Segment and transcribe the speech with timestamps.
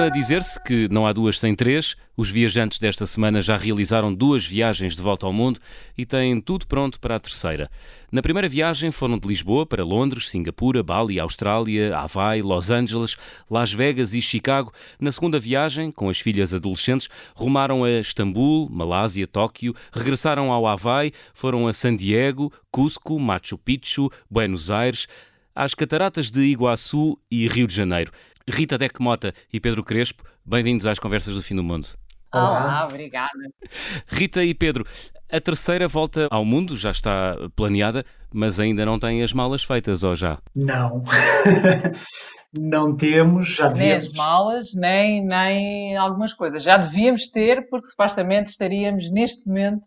[0.00, 1.94] Costuma dizer-se que não há duas sem três.
[2.16, 5.60] Os viajantes desta semana já realizaram duas viagens de volta ao mundo
[5.96, 7.70] e têm tudo pronto para a terceira.
[8.10, 13.18] Na primeira viagem foram de Lisboa para Londres, Singapura, Bali, Austrália, Havaí, Los Angeles,
[13.50, 14.72] Las Vegas e Chicago.
[14.98, 21.12] Na segunda viagem, com as filhas adolescentes, rumaram a Istambul, Malásia, Tóquio, regressaram ao Havaí,
[21.34, 25.06] foram a San Diego, Cusco, Machu Picchu, Buenos Aires,
[25.54, 28.10] às cataratas de Iguaçu e Rio de Janeiro.
[28.50, 31.88] Rita Deck Mota e Pedro Crespo, bem-vindos às Conversas do Fim do Mundo.
[32.32, 33.30] Olá, obrigada.
[34.08, 34.84] Rita e Pedro,
[35.30, 40.02] a terceira volta ao mundo já está planeada, mas ainda não tem as malas feitas,
[40.02, 40.38] ou já?
[40.54, 41.04] Não.
[42.58, 43.78] não temos, já devíamos.
[43.78, 46.64] Nem as malas, nem, nem algumas coisas.
[46.64, 49.86] Já devíamos ter, porque supostamente estaríamos neste momento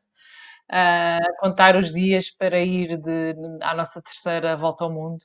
[0.70, 5.20] a contar os dias para ir de, à nossa terceira volta ao mundo,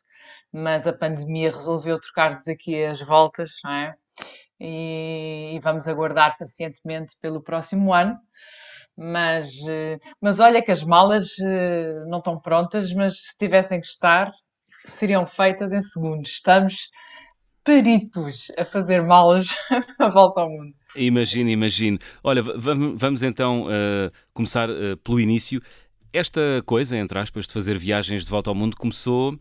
[0.53, 3.95] mas a pandemia resolveu trocar-nos aqui as voltas, não é?
[4.61, 8.19] E, e, vamos aguardar pacientemente pelo próximo ano.
[8.97, 9.63] Mas,
[10.21, 14.33] mas olha que as malas eh, não estão prontas, mas se tivessem que estar,
[14.85, 16.31] seriam feitas em segundos.
[16.31, 16.91] Estamos
[17.65, 19.49] peritos a fazer malas
[20.01, 20.75] à volta ao mundo.
[20.97, 21.99] Imagino, imagino.
[22.23, 25.61] Olha, vamos então uh, começar uh, pelo início.
[26.13, 29.39] Esta coisa, entre aspas, de fazer viagens de volta ao mundo começou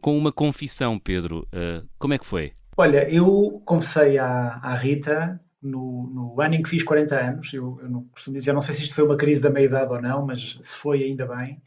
[0.00, 1.48] com uma confissão, Pedro.
[1.52, 2.52] Uh, como é que foi?
[2.76, 7.52] Olha, eu confessei à, à Rita no, no, ano em que fiz 40 anos.
[7.52, 10.00] Eu, eu não costumo dizer, não sei se isto foi uma crise da meia-idade ou
[10.00, 11.62] não, mas se foi, ainda bem.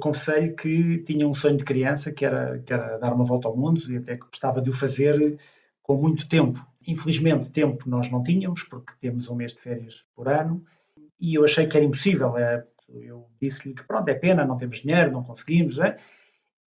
[0.00, 3.56] Confessei que tinha um sonho de criança, que era, que era dar uma volta ao
[3.56, 5.38] mundo e até que gostava de o fazer
[5.82, 6.58] com muito tempo.
[6.86, 10.64] Infelizmente, tempo nós não tínhamos, porque temos um mês de férias por ano,
[11.18, 12.36] e eu achei que era impossível.
[12.36, 15.78] É, eu disse-lhe que pronto, é pena, não temos dinheiro, não conseguimos.
[15.78, 15.96] É?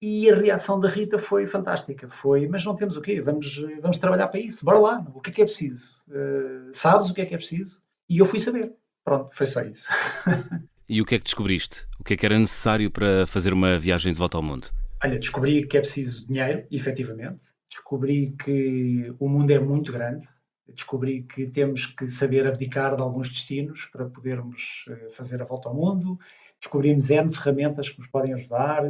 [0.01, 2.07] E a reação da Rita foi fantástica.
[2.07, 3.21] Foi, mas não temos o quê?
[3.21, 4.65] Vamos, vamos trabalhar para isso.
[4.65, 5.07] Bora lá.
[5.13, 6.01] O que é que é preciso?
[6.07, 7.81] Uh, sabes o que é que é preciso?
[8.09, 8.73] E eu fui saber.
[9.03, 9.87] Pronto, foi só isso.
[10.89, 11.87] e o que é que descobriste?
[11.99, 14.69] O que é que era necessário para fazer uma viagem de volta ao mundo?
[15.03, 20.25] Olha, descobri que é preciso dinheiro, efetivamente descobri que o mundo é muito grande,
[20.67, 25.69] descobri que temos que saber abdicar de alguns destinos para podermos eh, fazer a volta
[25.69, 26.19] ao mundo,
[26.59, 28.83] descobrimos N ferramentas que nos podem ajudar,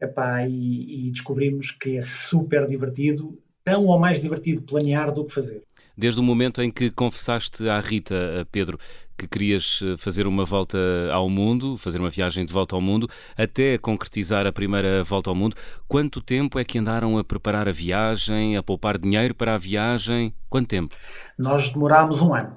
[0.00, 5.34] epá, e, e descobrimos que é super divertido, tão ou mais divertido planear do que
[5.34, 5.62] fazer.
[5.96, 8.78] Desde o momento em que confessaste à Rita, eh, Pedro,
[9.20, 10.78] que querias eh, fazer uma volta
[11.12, 15.36] ao mundo, fazer uma viagem de volta ao mundo, até concretizar a primeira volta ao
[15.36, 15.56] mundo,
[15.86, 20.34] quanto tempo é que andaram a preparar a viagem, a poupar dinheiro para a viagem?
[20.48, 20.94] Quanto tempo?
[21.38, 22.56] Nós demorámos um ano.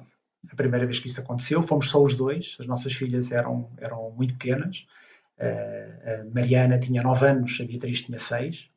[0.50, 4.10] A primeira vez que isso aconteceu, fomos só os dois, as nossas filhas eram, eram
[4.16, 4.86] muito pequenas.
[5.38, 8.70] Eh, a Mariana tinha 9 anos, a Beatriz tinha 6.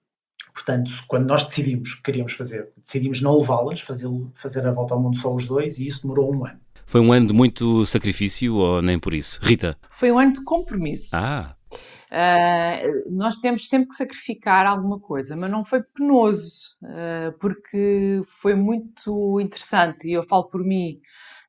[0.58, 5.00] Portanto, quando nós decidimos que queríamos fazer, decidimos não levá-las, fazer, fazer a volta ao
[5.00, 6.60] mundo só os dois, e isso demorou um ano.
[6.84, 9.40] Foi um ano de muito sacrifício ou nem por isso?
[9.44, 9.78] Rita?
[9.92, 11.16] Foi um ano de compromisso.
[11.16, 11.56] Ah.
[12.10, 18.56] Uh, nós temos sempre que sacrificar alguma coisa, mas não foi penoso, uh, porque foi
[18.56, 21.00] muito interessante, e eu falo por mim,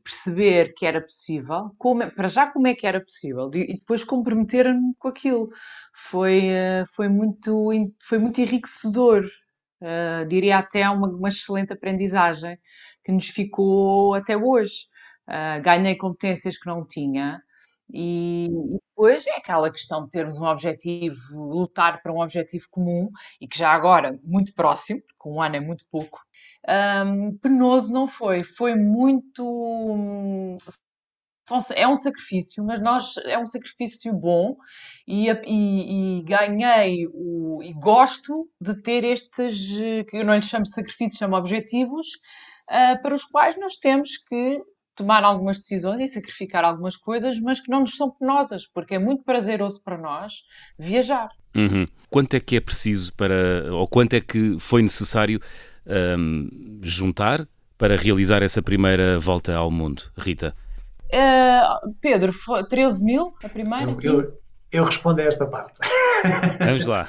[0.09, 4.05] perceber que era possível, como, é, para já como é que era possível, e depois
[4.05, 5.49] comprometer-me com aquilo.
[5.95, 7.71] Foi, uh, foi, muito,
[8.01, 9.25] foi muito enriquecedor,
[10.29, 12.59] diria até uma, uma excelente aprendizagem
[13.05, 14.89] que nos ficou até hoje
[15.29, 17.43] uh, ganhei competências que não tinha.
[17.93, 18.49] E,
[18.99, 23.09] depois é aquela questão de termos um objetivo, lutar para um objetivo comum
[23.41, 26.21] e que já agora, muito próximo, porque um ano é muito pouco,
[27.07, 28.43] um, penoso não foi.
[28.43, 30.57] Foi muito.
[31.75, 34.55] É um sacrifício, mas nós é um sacrifício bom
[35.07, 39.79] e, e, e ganhei o, e gosto de ter estes,
[40.11, 42.07] que eu não lhes chamo sacrifícios, chamo objetivos,
[42.69, 44.63] uh, para os quais nós temos que
[44.99, 48.99] tomar algumas decisões e sacrificar algumas coisas, mas que não nos são penosas, porque é
[48.99, 50.33] muito prazeroso para nós
[50.77, 51.29] viajar.
[51.57, 51.87] Uhum.
[52.11, 55.41] Quanto é que é preciso para, ou quanto é que foi necessário
[55.87, 57.49] um, juntar
[57.79, 60.55] para realizar essa primeira volta ao mundo, Rita?
[61.07, 62.35] Uh, Pedro,
[62.69, 63.97] 13 mil a primeira?
[64.03, 64.23] Eu, eu,
[64.73, 65.81] eu respondo a esta parte.
[66.59, 67.07] Vamos lá.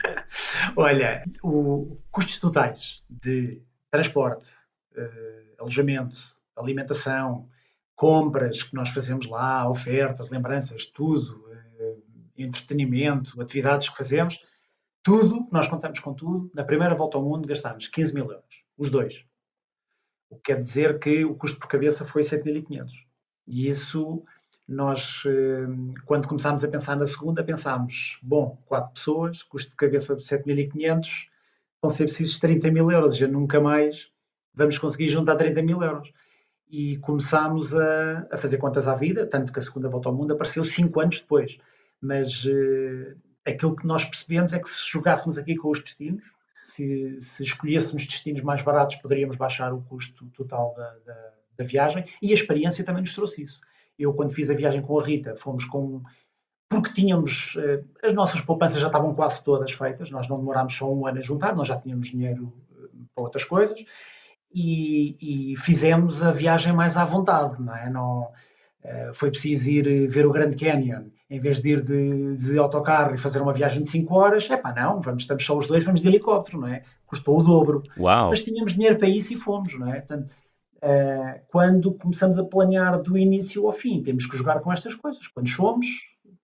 [0.74, 4.50] Olha, o custos totais de transporte,
[4.96, 6.16] uh, alojamento,
[6.56, 7.48] alimentação,
[7.94, 11.96] compras que nós fazemos lá, ofertas, lembranças, tudo, eh,
[12.36, 14.38] entretenimento, atividades que fazemos,
[15.02, 16.50] tudo, nós contamos com tudo.
[16.54, 19.26] Na primeira volta ao mundo gastámos 15 mil euros, os dois.
[20.30, 22.90] O que quer dizer que o custo por cabeça foi 7.500.
[23.46, 24.22] E isso,
[24.66, 25.66] nós, eh,
[26.06, 31.28] quando começámos a pensar na segunda, pensámos, bom, quatro pessoas, custo de cabeça de 7.500,
[31.82, 34.10] vão ser precisos 30 mil euros, já nunca mais
[34.54, 36.12] vamos conseguir juntar 30 mil euros.
[36.72, 40.32] E começámos a, a, fazer contas à vida, tanto que a segunda volta ao mundo
[40.32, 41.58] apareceu cinco anos depois.
[42.00, 43.14] Mas uh,
[43.46, 46.24] aquilo que nós percebemos é que se jogássemos aqui com os destinos,
[46.54, 52.06] se, se escolhêssemos destinos mais baratos, poderíamos baixar o custo total da, da, da viagem
[52.22, 53.60] e a experiência também nos trouxe isso.
[53.98, 56.02] Eu, quando fiz a viagem com a Rita, fomos com
[56.70, 60.90] porque tínhamos, uh, as nossas poupanças já estavam quase todas feitas, nós não demorámos só
[60.90, 62.50] um ano a juntar, nós já tínhamos dinheiro
[63.14, 63.84] para outras coisas,
[64.54, 67.88] e, e, fizemos a viagem mais à vontade, não é?
[67.90, 72.58] Não, uh, foi preciso ir ver o Grand Canyon, em vez de ir de, de
[72.58, 75.66] autocarro e fazer uma viagem de 5 horas, é pá, não, vamos, estamos só os
[75.66, 76.82] dois, vamos de helicóptero, não é?
[77.06, 77.82] Custou o dobro.
[77.98, 78.30] Uau.
[78.30, 80.00] Mas tínhamos dinheiro para isso e fomos, não é?
[80.00, 80.30] Portanto,
[80.82, 85.26] uh, quando começamos a planear do início ao fim, temos que jogar com estas coisas.
[85.28, 85.86] Quando somos,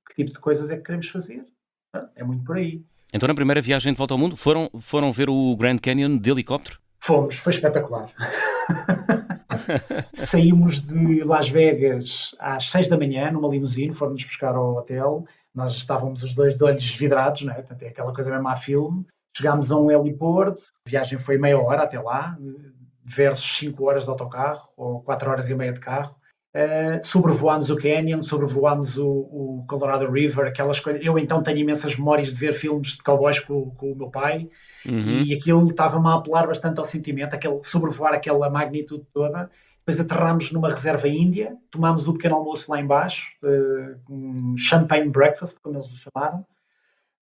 [0.09, 1.45] que tipo de coisas é que queremos fazer?
[2.17, 2.83] É muito por aí.
[3.13, 6.31] Então, na primeira viagem de volta ao mundo, foram, foram ver o Grand Canyon de
[6.31, 6.79] helicóptero?
[7.00, 8.09] Fomos, foi espetacular.
[10.12, 15.25] Saímos de Las Vegas às 6 da manhã numa limusine, fomos buscar ao hotel.
[15.55, 17.55] Nós estávamos os dois de olhos vidrados, né?
[17.55, 19.06] Portanto, é aquela coisa mesmo a filme.
[19.37, 22.37] Chegámos a um heliporto, a viagem foi meia hora até lá,
[23.05, 26.17] versus 5 horas de autocarro ou 4 horas e meia de carro.
[26.55, 31.05] Uh, sobrevoámos o Canyon, sobrevoámos o, o, Colorado River, aquelas coisas.
[31.05, 34.49] Eu então tenho imensas memórias de ver filmes de cowboys com, com o meu pai
[34.87, 35.23] uhum.
[35.23, 39.50] e aquilo estava-me a apelar bastante ao sentimento, aquele, sobrevoar aquela magnitude toda.
[39.81, 45.59] Depois aterramos numa reserva índia, tomámos o pequeno almoço lá embaixo, uh, um champagne breakfast,
[45.62, 46.47] como eles chamaram.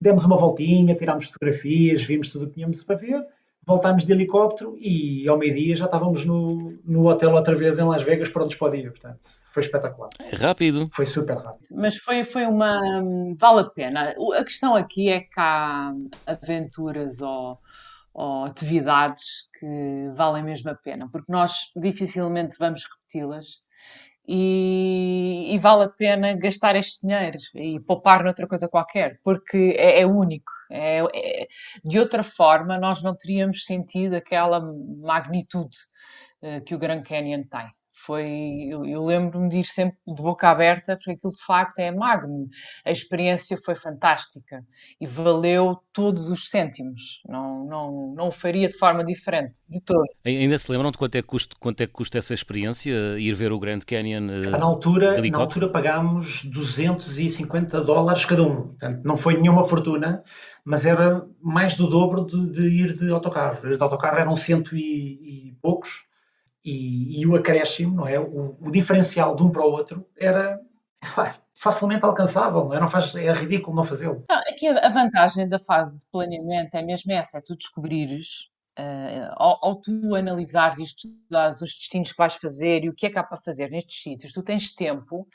[0.01, 3.27] Demos uma voltinha, tirámos fotografias, vimos tudo o que tínhamos para ver
[3.67, 8.03] voltámos de helicóptero e ao meio-dia já estávamos no, no hotel outra vez em Las
[8.05, 9.19] Vegas para o dia, portanto
[9.51, 10.11] foi espetacular.
[10.21, 10.89] É rápido.
[10.93, 11.69] Foi super rápido.
[11.75, 12.81] Mas foi, foi uma...
[13.37, 14.15] vale a pena.
[14.39, 15.93] A questão aqui é que há
[16.27, 17.59] aventuras ou,
[18.15, 23.66] ou atividades que valem mesmo a pena, porque nós dificilmente vamos repeti-las
[24.29, 30.01] e, e, vale a pena gastar este dinheiro e poupar noutra coisa qualquer, porque é,
[30.01, 30.51] é único.
[30.71, 31.47] É, é,
[31.85, 35.77] de outra forma, nós não teríamos sentido aquela magnitude
[36.43, 40.49] uh, que o Grand Canyon tem foi, eu, eu lembro-me de ir sempre de boca
[40.49, 42.47] aberta, porque aquilo de facto é magno.
[42.85, 44.63] A experiência foi fantástica
[45.01, 47.23] e valeu todos os cêntimos.
[47.27, 50.07] Não, não, não o faria de forma diferente, de todo.
[50.25, 53.35] Ainda se lembram de quanto é que custa, quanto é que custa essa experiência, ir
[53.35, 54.27] ver o Grand Canyon?
[54.27, 58.69] Uh, na, altura, na altura pagámos 250 dólares cada um.
[58.69, 60.23] Portanto, não foi nenhuma fortuna,
[60.65, 63.67] mas era mais do dobro de, de ir de autocarro.
[63.67, 66.06] Ir de autocarro eram cento e, e poucos
[66.67, 68.19] e, e o acréscimo, não é?
[68.19, 70.61] O, o, diferencial de um para o outro era
[71.55, 72.81] facilmente alcançável, não é?
[72.81, 74.25] Não faz, é ridículo não fazê-lo.
[74.29, 79.59] Aqui a vantagem da fase de planeamento é mesmo essa, é tu descobrires Uh, ao,
[79.65, 83.19] ao, tu analisares e estudares os destinos que vais fazer e o que é que
[83.19, 85.27] há para fazer nestes sítios, tu tens tempo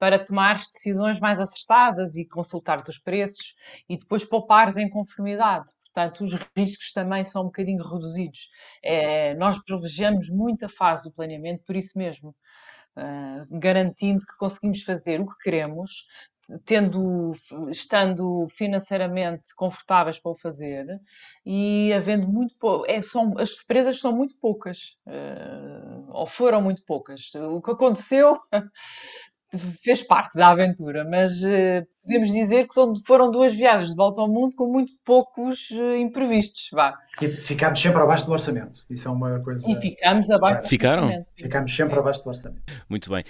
[0.00, 3.54] para tomares decisões mais acertadas e consultares os preços
[3.88, 5.66] e depois poupares em conformidade.
[5.92, 8.50] Portanto, os riscos também são um bocadinho reduzidos.
[8.82, 12.34] É, nós privilegiamos muito a fase do planeamento por isso mesmo,
[12.96, 16.06] uh, garantindo que conseguimos fazer o que queremos,
[16.64, 17.32] tendo,
[17.70, 20.86] estando financeiramente confortáveis para o fazer
[21.44, 26.84] e havendo muito pouco, é, são, as surpresas são muito poucas, uh, ou foram muito
[26.84, 27.34] poucas.
[27.34, 28.38] O que aconteceu
[29.82, 34.20] fez parte da aventura, mas uh, podemos dizer que são, foram duas viagens de volta
[34.20, 36.68] ao mundo com muito poucos uh, imprevistos.
[36.72, 36.94] Vá.
[37.22, 38.84] E ficámos sempre abaixo do orçamento.
[38.90, 39.68] Isso é uma coisa.
[39.70, 41.04] E ficámos abaixo do Ficaram?
[41.04, 41.28] orçamento.
[41.36, 41.98] Ficámos sempre é.
[41.98, 42.62] abaixo do orçamento.
[42.88, 43.24] Muito bem.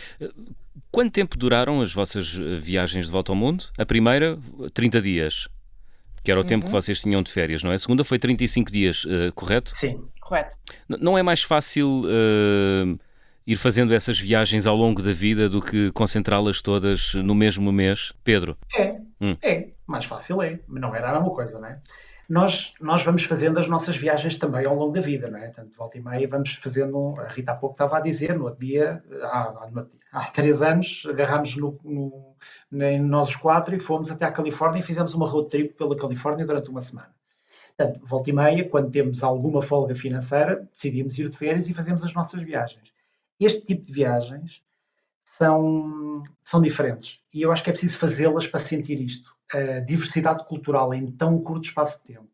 [0.91, 3.67] Quanto tempo duraram as vossas eh, viagens de volta ao mundo?
[3.77, 4.39] A primeira,
[4.73, 5.49] 30 dias.
[6.25, 6.49] Que era o uhum.
[6.49, 6.81] tempo que uhum.
[6.81, 7.75] vocês tinham de férias, não é?
[7.75, 9.71] A segunda foi 35 dias, uh, correto?
[9.75, 10.03] Sim.
[10.21, 10.57] Correto.
[10.89, 12.03] N não é mais fácil
[13.49, 18.13] ir fazendo essas viagens ao longo da vida do que concentrá-las todas no mesmo mês?
[18.23, 18.59] Pedro?
[18.77, 19.35] É, hum.
[19.43, 19.69] é.
[19.87, 20.61] Mais fácil é.
[20.69, 21.81] Não era a mesma coisa, não é?
[22.29, 25.49] Nós, nós vamos fazendo as nossas viagens também ao longo da vida, não é?
[25.49, 28.61] Tanto volta e meia vamos fazendo, a Rita há pouco estava a dizer, no outro
[28.61, 29.71] dia, há,
[30.13, 32.37] há três anos, agarramos no, no,
[33.01, 36.45] nós os quatro e fomos até à Califórnia e fizemos uma road trip pela Califórnia
[36.45, 37.15] durante uma semana.
[37.75, 42.05] Portanto, volta e meia, quando temos alguma folga financeira, decidimos ir de férias e fazemos
[42.05, 42.98] as nossas viagens
[43.41, 44.63] este tipo de viagens
[45.25, 47.21] são, são diferentes.
[47.33, 49.35] E eu acho que é preciso fazê-las para sentir isto.
[49.53, 52.29] A diversidade cultural em tão curto espaço de tempo,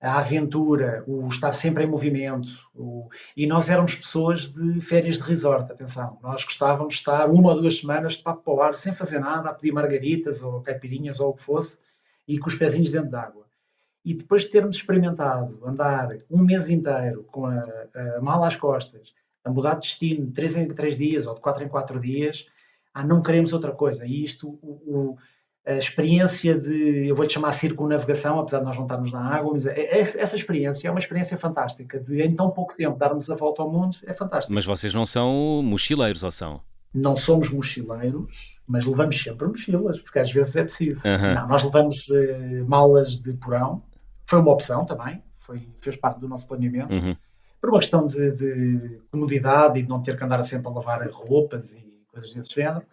[0.00, 2.48] a aventura, o estar sempre em movimento.
[2.74, 3.08] O...
[3.36, 6.18] E nós éramos pessoas de férias de resort, atenção.
[6.20, 9.20] Nós gostávamos de estar uma ou duas semanas de papo para o ar, sem fazer
[9.20, 11.80] nada, a pedir margaritas ou caipirinhas ou o que fosse,
[12.26, 13.46] e com os pezinhos dentro d'água.
[14.04, 17.64] E depois de termos experimentado andar um mês inteiro com a,
[18.16, 21.40] a mala às costas, a mudar de destino de 3 em 3 dias ou de
[21.40, 22.46] 4 em 4 dias,
[22.94, 24.06] ah, não queremos outra coisa.
[24.06, 25.18] E isto, o, o,
[25.66, 29.66] a experiência de, eu vou-lhe chamar circunnavegação, apesar de nós não estarmos na água, mas
[29.66, 32.00] é, é, essa experiência é uma experiência fantástica.
[32.00, 34.52] De em tão pouco tempo darmos a volta ao mundo é fantástico.
[34.52, 36.60] Mas vocês não são mochileiros, ou são?
[36.92, 41.08] Não somos mochileiros, mas levamos sempre mochilas, porque às vezes é preciso.
[41.08, 41.34] Uhum.
[41.34, 43.82] Não, nós levamos uh, malas de porão,
[44.26, 47.16] foi uma opção também, foi, fez parte do nosso planeamento, uhum.
[47.62, 51.08] Por uma questão de, de, comodidade e de não ter que andar sempre a lavar
[51.08, 52.84] roupas e coisas desse género.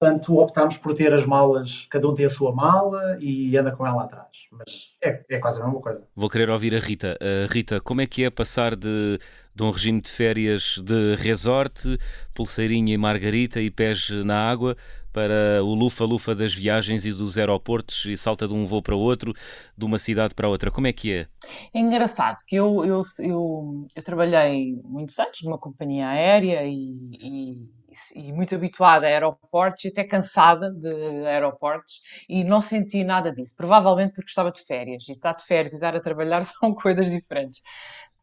[0.00, 3.86] Portanto, optámos por ter as malas, cada um tem a sua mala e anda com
[3.86, 4.48] ela atrás.
[4.50, 6.04] Mas é, é quase a mesma coisa.
[6.16, 7.16] Vou querer ouvir a Rita.
[7.22, 9.16] Uh, Rita, como é que é passar de,
[9.54, 11.96] de um regime de férias de resort,
[12.34, 14.76] pulseirinha e margarita e pés na água,
[15.14, 19.32] para o lufa-lufa das viagens e dos aeroportos e salta de um voo para outro,
[19.78, 20.72] de uma cidade para outra.
[20.72, 21.26] Como é que é?
[21.72, 27.70] É engraçado que eu, eu, eu, eu trabalhei muitos anos numa companhia aérea e, e,
[28.14, 33.54] e, muito habituada a aeroportos e até cansada de aeroportos e não senti nada disso.
[33.56, 37.10] Provavelmente porque estava de férias e estar de férias e estar a trabalhar são coisas
[37.10, 37.60] diferentes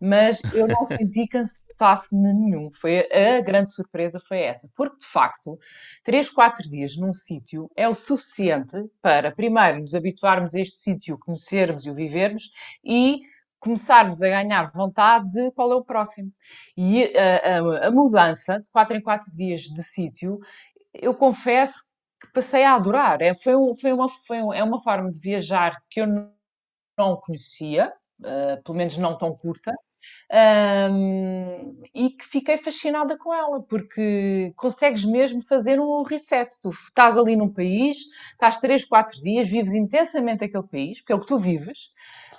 [0.01, 2.71] mas eu não senti cansaço nenhum.
[2.73, 5.59] Foi a, grande surpresa foi essa, porque de facto,
[6.03, 11.19] 3, 4 dias num sítio é o suficiente para primeiro nos habituarmos a este sítio,
[11.19, 12.49] conhecermos e o vivermos
[12.83, 13.19] e
[13.61, 16.33] começarmos a ganhar vontade de qual é o próximo.
[16.75, 20.39] E a, a, a mudança de 4 em 4 dias de sítio,
[20.93, 21.83] eu confesso
[22.19, 23.21] que passei a adorar.
[23.21, 26.07] É, foi, foi, uma, foi um, é uma forma de viajar que eu
[26.97, 29.71] não conhecia, uh, pelo menos não tão curta,
[30.91, 36.49] um, e que fiquei fascinada com ela, porque consegues mesmo fazer um reset.
[36.61, 37.97] Tu estás ali num país,
[38.31, 41.89] estás 3, 4 dias, vives intensamente aquele país, porque é o que tu vives,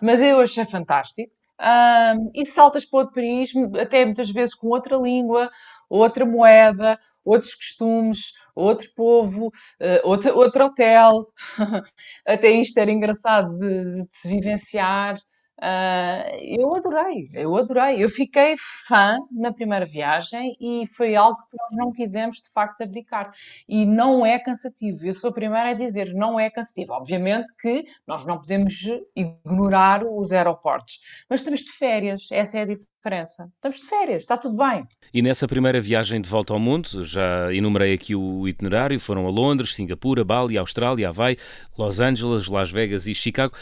[0.00, 1.32] mas eu achei fantástico.
[1.60, 5.48] Um, e saltas para outro país, até muitas vezes com outra língua,
[5.88, 11.26] outra moeda, outros costumes, outro povo, uh, outro, outro hotel.
[12.26, 15.16] até isto era engraçado de, de se vivenciar.
[15.60, 18.02] Uh, eu adorei, eu adorei.
[18.02, 18.56] Eu fiquei
[18.88, 23.30] fã na primeira viagem e foi algo que nós não quisemos de facto abdicar.
[23.68, 25.06] E não é cansativo.
[25.06, 26.92] Eu sou a primeira a dizer, não é cansativo.
[26.92, 28.74] Obviamente que nós não podemos
[29.14, 33.48] ignorar os aeroportos, mas estamos de férias, essa é a diferença.
[33.54, 34.84] Estamos de férias, está tudo bem.
[35.12, 39.30] E nessa primeira viagem de volta ao mundo, já enumerei aqui o itinerário, foram a
[39.30, 41.36] Londres, Singapura, Bali, Austrália, Havaí,
[41.76, 43.54] Los Angeles, Las Vegas e Chicago.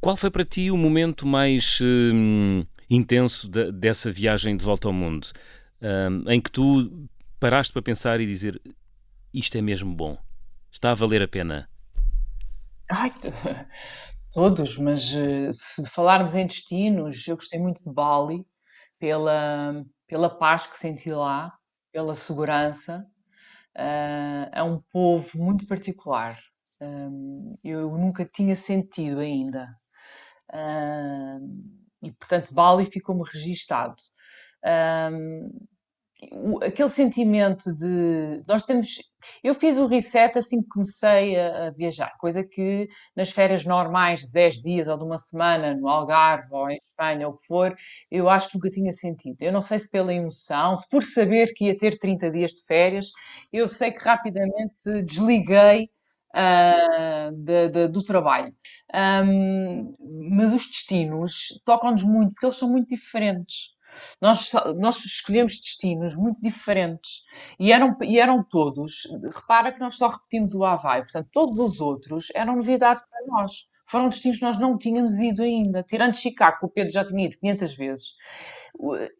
[0.00, 4.94] Qual foi para ti o momento mais hum, intenso de, dessa viagem de volta ao
[4.94, 5.28] mundo?
[5.82, 7.08] Hum, em que tu
[7.40, 8.60] paraste para pensar e dizer
[9.32, 10.16] isto é mesmo bom?
[10.70, 11.68] Está a valer a pena?
[12.90, 13.10] Ai,
[14.32, 18.46] todos, mas uh, se falarmos em destinos, eu gostei muito de Bali
[18.98, 21.52] pela, pela paz que senti lá,
[21.92, 23.04] pela segurança.
[23.76, 26.38] Uh, é um povo muito particular.
[26.80, 29.74] Um, eu nunca tinha sentido ainda
[32.02, 33.96] e, portanto, Bali ficou-me registado.
[36.62, 38.88] Aquele sentimento de nós temos
[39.42, 44.20] eu fiz o reset assim que comecei a, a, viajar, coisa que nas férias normais
[44.22, 47.46] de 10 dias ou de uma semana no Algarve ou em Espanha ou o que
[47.46, 47.74] for,
[48.10, 49.42] eu acho que nunca tinha sentido.
[49.42, 52.64] Eu não sei se pela emoção, se por saber que ia ter 30 dias de
[52.64, 53.10] férias,
[53.52, 55.90] eu sei que rapidamente desliguei
[56.36, 58.54] uh, de, de, do trabalho.
[58.94, 59.94] Um,
[60.30, 63.74] mas os destinos tocam-nos muito, porque eles são muito diferentes.
[64.20, 67.22] Nós, nós escolhemos destinos muito diferentes
[67.58, 69.08] e eram, e eram todos.
[69.34, 73.52] Repara que nós só repetimos o Havaí, portanto, todos os outros eram novidade para nós.
[73.88, 75.82] Foram destinos que nós não tínhamos ido ainda.
[75.82, 78.06] Tirando Chicago, que o Pedro já tinha ido 500 vezes.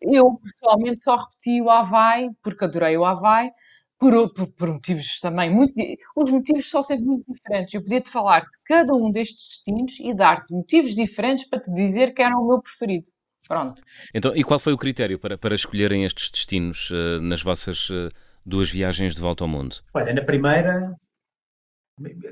[0.02, 3.52] Eu, pessoalmente, só repeti o Havaí, porque adorei o Havaí,
[3.98, 5.72] por, por, por, motivos também muito.
[6.14, 7.74] Os motivos são sempre muito diferentes.
[7.74, 11.72] Eu podia te falar de cada um destes destinos e dar-te motivos diferentes para te
[11.72, 13.08] dizer que era o meu preferido.
[13.48, 13.82] Pronto.
[14.12, 18.08] Então, e qual foi o critério para, para escolherem estes destinos uh, nas vossas uh,
[18.44, 19.76] duas viagens de volta ao mundo?
[19.94, 20.96] Olha, na primeira,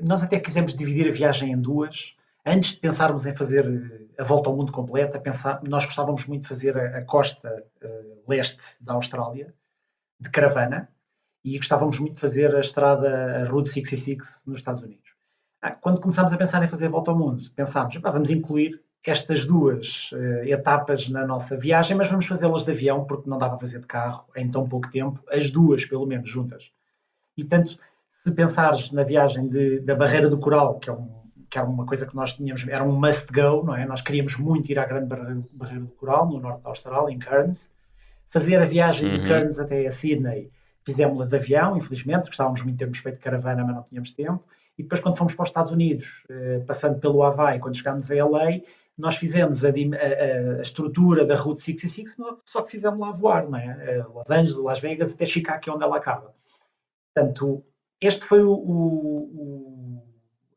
[0.01, 2.15] nós até quisemos dividir a viagem em duas.
[2.45, 6.43] Antes de pensarmos em fazer eh, a volta ao mundo completa, pensar, nós gostávamos muito
[6.43, 9.51] de fazer a, a costa uh, leste da Austrália,
[10.19, 10.87] de caravana,
[11.45, 15.13] e gostávamos muito de fazer a estrada, a Route 66 nos Estados Unidos.
[15.61, 19.45] Ah, quando começámos a pensar em fazer a volta ao mundo, pensámos, vamos incluir estas
[19.45, 23.59] duas uh, etapas na nossa viagem, mas vamos fazê-las de avião, porque não dá para
[23.59, 26.71] fazer de carro em tão pouco tempo, as duas, pelo menos, juntas.
[27.37, 27.77] E, portanto,
[28.09, 31.07] se pensares na viagem de, da Barreira do Coral, que é, um,
[31.47, 33.85] que era uma coisa que nós tínhamos, era um must go, não é?
[33.85, 35.07] Nós queríamos muito ir à Grande
[35.51, 37.69] Barreira do Coral, no norte da Austrália, em Cairns,
[38.29, 39.19] fazer a viagem uhum.
[39.19, 40.49] de Cairns até a Sydney.
[40.85, 44.43] Fizemos-la de avião, infelizmente, gostávamos muito de termos feito caravana, mas não tínhamos tempo.
[44.77, 48.13] E depois, quando fomos para os Estados Unidos, eh, passando pelo Havaí, quando chegámos a
[48.13, 48.61] LA,
[48.97, 52.15] nós fizemos a, a, a, estrutura da Route 66,
[52.45, 53.65] só que fizemos lá voar, não é?
[53.65, 56.33] Eh, Los Angeles, Las Vegas, até Chicago, que é onde ela acaba.
[57.13, 57.63] Portanto,
[57.99, 60.03] este foi o, o,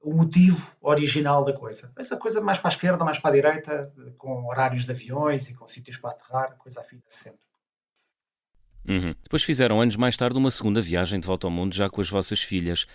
[0.03, 1.91] o, motivo original da coisa.
[1.97, 5.49] Mas a coisa mais para a esquerda, mais para a direita, com horários de aviões
[5.49, 7.48] e com sítios para aterrar, coisa afina sempre.
[8.89, 9.15] Uhum.
[9.23, 12.09] Depois fizeram anos mais tarde uma segunda viagem de volta ao mundo, já com as
[12.09, 12.87] vossas filhas.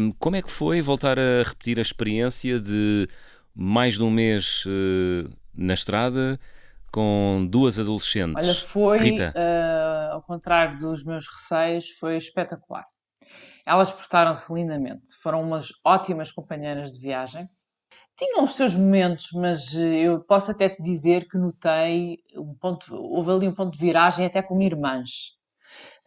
[0.00, 3.06] Um, como é que foi voltar a repetir a experiência de
[3.54, 6.40] mais de um mês uh, na estrada
[6.90, 8.42] com duas adolescentes?
[8.42, 12.86] Olha, foi, uh, ao contrário dos meus receios, foi espetacular.
[13.66, 17.46] Elas portaram-se lindamente, foram umas ótimas companheiras de viagem.
[18.16, 22.94] Tinham os seus momentos, mas eh, eu posso até te dizer que notei um ponto,
[22.94, 25.36] houve ali um ponto de viragem até com irmãs.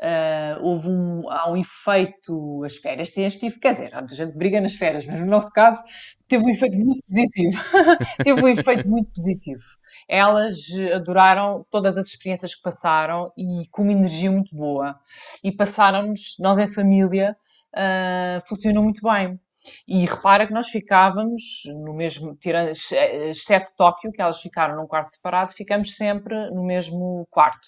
[0.02, 4.36] Uh, houve um, há um efeito, as férias têm este quer dizer, há muita gente
[4.38, 5.84] briga nas férias, mas no nosso caso
[6.28, 7.62] teve um efeito muito positivo.
[8.24, 9.64] teve um efeito muito positivo.
[10.08, 10.56] Elas
[10.96, 14.96] adoraram todas as experiências que passaram e com uma energia muito boa.
[15.44, 17.38] E passaram-nos, nós em família,
[17.76, 19.40] uh, funcionou muito bem.
[19.88, 25.12] E repara que nós ficávamos no mesmo, tirando exceto Tóquio, que elas ficaram num quarto
[25.12, 27.68] separado, ficamos sempre no mesmo quarto.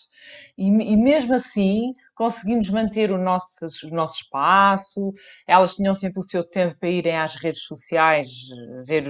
[0.57, 5.11] E, e mesmo assim conseguimos manter o nosso, o nosso espaço,
[5.47, 8.27] elas tinham sempre o seu tempo para irem às redes sociais,
[8.85, 9.05] ver,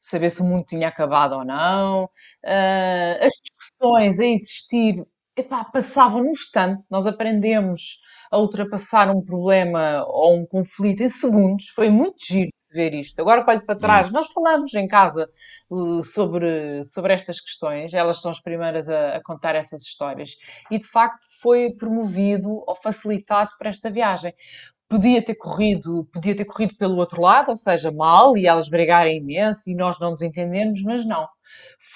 [0.00, 2.04] saber se o mundo tinha acabado ou não.
[2.44, 4.94] Uh, as discussões a existir
[5.36, 7.98] epá, passavam no instante, nós aprendemos
[8.34, 11.68] a ultrapassar um problema ou um conflito em segundos.
[11.68, 13.20] Foi muito giro de ver isto.
[13.20, 14.12] Agora que olho para trás, hum.
[14.12, 15.30] nós falamos em casa
[15.70, 20.30] uh, sobre, sobre estas questões, elas são as primeiras a, a, contar essas histórias,
[20.68, 24.34] e de facto foi promovido ou facilitado para esta viagem.
[24.88, 29.18] Podia ter corrido, podia ter corrido pelo outro lado, ou seja, mal, e elas brigarem
[29.18, 31.28] imenso e nós não nos entendemos, mas não.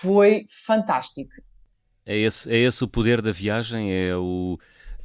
[0.00, 1.32] Foi fantástico.
[2.06, 4.56] É esse, é esse o poder da viagem, é o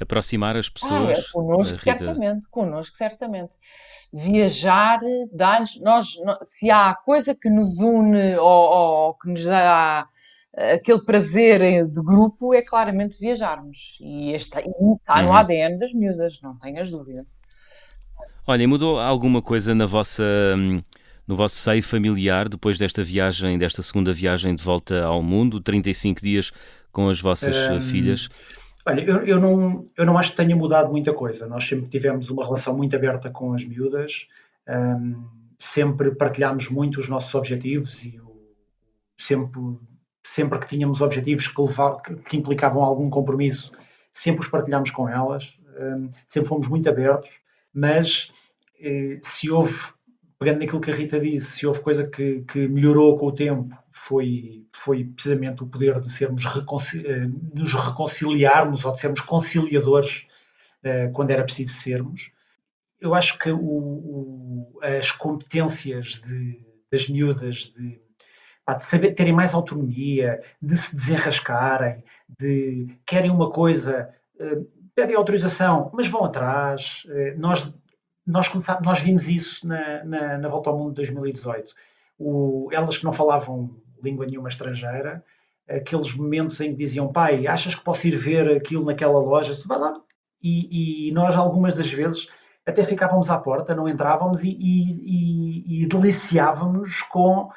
[0.03, 1.17] aproximar as pessoas.
[1.17, 3.57] Ah, é, connosco, certamente, connosco, certamente.
[4.13, 4.99] Viajar
[5.31, 6.13] dá-nos, nós,
[6.43, 10.07] se há coisa que nos une ou, ou, que nos dá
[10.55, 13.97] aquele prazer de grupo, é claramente viajarmos.
[13.99, 15.33] E está, está no uhum.
[15.33, 17.25] ADN das miúdas, não tenhas dúvida.
[18.45, 20.23] Olha, mudou alguma coisa na vossa
[21.25, 26.21] no vosso seio familiar depois desta viagem, desta segunda viagem de volta ao mundo, 35
[26.21, 26.51] dias
[26.91, 28.29] com as vossas um, filhas?
[28.85, 31.47] Olha, eu, eu, não, eu não acho que tenha mudado muita coisa.
[31.47, 34.27] Nós sempre tivemos uma relação muito aberta com as miúdas,
[34.67, 35.23] um,
[35.57, 38.53] sempre partilhámos muito os nossos objetivos e o,
[39.17, 39.61] sempre,
[40.21, 43.71] sempre que tínhamos objetivos que, levar, que, que, implicavam algum compromisso,
[44.11, 47.39] sempre os partilhámos com elas, um, sempre fomos muito abertos,
[47.73, 48.33] mas
[48.79, 49.93] eh, se houve
[50.37, 53.75] pegando naquilo que a Rita disse, se houve coisa que, que melhorou com o tempo,
[54.03, 60.27] foi, foi precisamente o poder de sermos reconcil, eh, nos reconciliarmos ou de sermos conciliadores
[60.83, 62.33] uh, quando era preciso sermos.
[62.99, 66.59] Eu acho que o, o, as competências de,
[66.91, 68.01] das miúdas de,
[68.77, 72.03] de saber terem mais autonomia, de se desenrascarem,
[72.37, 77.03] de querem uma coisa, uh, pedem autorização, mas vão atrás.
[77.37, 77.73] Nós
[78.25, 81.73] nós, começámos, nós vimos isso na, na, na, Volta ao Mundo de 2018.
[82.17, 85.23] O, elas que não falavam língua nenhuma estrangeira,
[85.67, 89.53] aqueles momentos em que diziam, pai, achas que posso ir ver aquilo naquela loja?
[89.65, 90.01] Vai lá.
[90.41, 92.27] E, e nós, algumas das vezes,
[92.65, 97.49] até ficávamos à porta, não entrávamos e, e, e deliciávamos com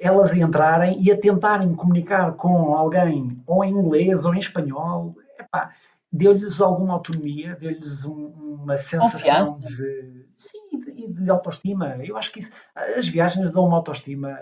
[0.00, 5.14] elas entrarem e a tentarem comunicar com alguém, ou em inglês ou em espanhol.
[5.38, 5.70] Epá,
[6.10, 8.26] deu-lhes alguma autonomia, deu-lhes um,
[8.62, 11.96] uma sensação de, sim, de, de, autoestima.
[12.04, 14.38] Eu acho que isso, as viagens dão uma autoestima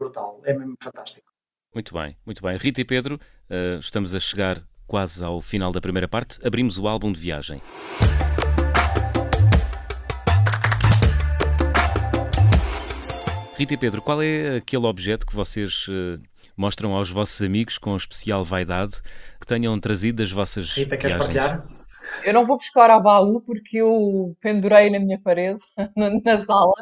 [0.00, 1.30] brutal, é mesmo fantástico.
[1.74, 2.56] Muito bem, muito bem.
[2.56, 6.44] Rita e Pedro, uh, estamos a chegar quase ao final da primeira parte.
[6.44, 7.62] Abrimos o álbum de viagem.
[13.56, 16.18] Rita e Pedro, qual é aquele objeto que vocês uh,
[16.56, 19.02] mostram aos vossos amigos com especial vaidade
[19.38, 21.62] que tenham trazido das vossas Rita, queres partilhar?
[22.24, 25.60] Eu não vou buscar a baú porque eu pendurei na minha parede,
[26.24, 26.72] na sala,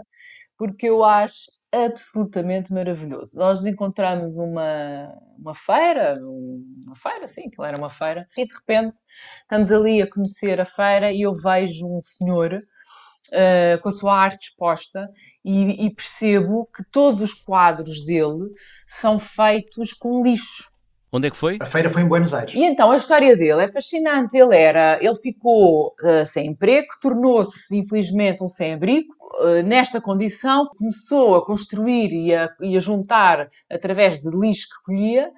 [0.57, 3.39] porque eu acho absolutamente maravilhoso.
[3.39, 8.95] Nós encontramos uma, uma feira, uma feira, sim, aquilo era uma feira, e de repente
[9.43, 14.17] estamos ali a conhecer a feira e eu vejo um senhor uh, com a sua
[14.17, 15.09] arte exposta
[15.45, 18.51] e, e, percebo que todos os quadros dele
[18.87, 20.71] são feitos com lixo.
[21.11, 21.57] Onde é que foi?
[21.61, 22.55] A feira foi em Buenos Aires.
[22.55, 24.37] E então a história dele é fascinante.
[24.37, 29.09] Ele era, ele ficou uh, sem emprego, tornou-se infelizmente um sem-abrigo.
[29.41, 34.85] Uh, nesta condição, começou a construir e a, e a juntar através de lixo que
[34.85, 35.31] colhia,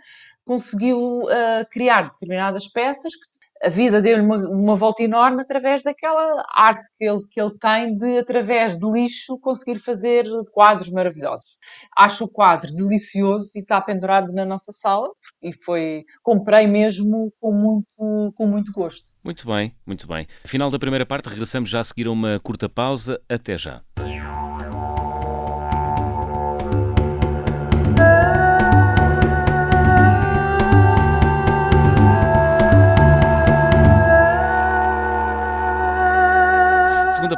[0.44, 6.44] conseguiu uh, criar determinadas peças que a vida deu-lhe uma, uma, volta enorme através daquela
[6.54, 11.58] arte que ele, que ele tem de, através de lixo, conseguir fazer quadros maravilhosos.
[11.96, 15.08] Acho o quadro delicioso e está pendurado na nossa sala
[15.42, 19.10] e foi, comprei mesmo com muito, com muito gosto.
[19.22, 20.26] Muito bem, muito bem.
[20.44, 23.20] Final da primeira parte, regressamos já a seguir a uma curta pausa.
[23.28, 23.82] Até já.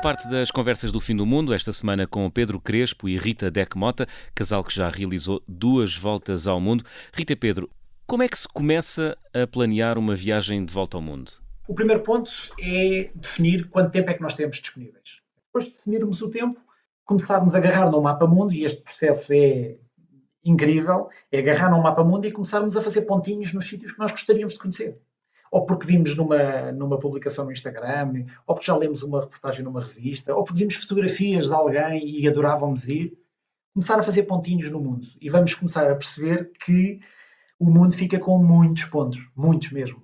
[0.03, 3.79] Parte das conversas do fim do mundo, esta semana com Pedro Crespo e Rita Deck
[3.79, 6.83] Mota, casal que já realizou duas voltas ao mundo.
[7.15, 7.71] Rita e Pedro,
[8.05, 11.31] como é que se começa a planear uma viagem de volta ao mundo?
[11.69, 15.21] O primeiro ponto é definir quanto tempo é que nós temos disponíveis.
[15.47, 16.61] Depois de definirmos o tempo,
[17.05, 19.77] começarmos a agarrar no mapa mundo, e este processo é
[20.45, 24.11] incrível, é agarrar no mapa mundo e começarmos a fazer pontinhos nos sítios que nós
[24.11, 24.99] gostaríamos de conhecer
[25.53, 29.83] ou porque vimos numa, numa publicação no Instagram, ou porque já lemos uma reportagem numa
[29.83, 33.19] revista, ou porque vimos fotografias de alguém e adorávamos ir,
[33.75, 35.07] começar a fazer pontinhos no mundo.
[35.21, 37.01] E vamos começar a perceber que
[37.59, 40.03] o mundo fica com muitos pontos, muitos mesmo.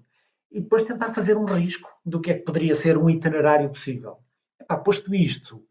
[0.52, 4.18] E depois tentar fazer um risco do que é que poderia ser um itinerário possível.
[4.60, 5.64] Epá, posto isto,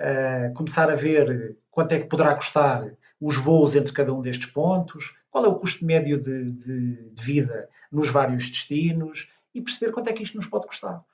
[0.00, 2.84] uh, começar a ver quanto é que poderá custar
[3.20, 7.22] os voos entre cada um destes pontos, qual é o custo médio de, de, de
[7.22, 11.04] vida nos vários destinos e perceber quanto é que isto nos pode custar.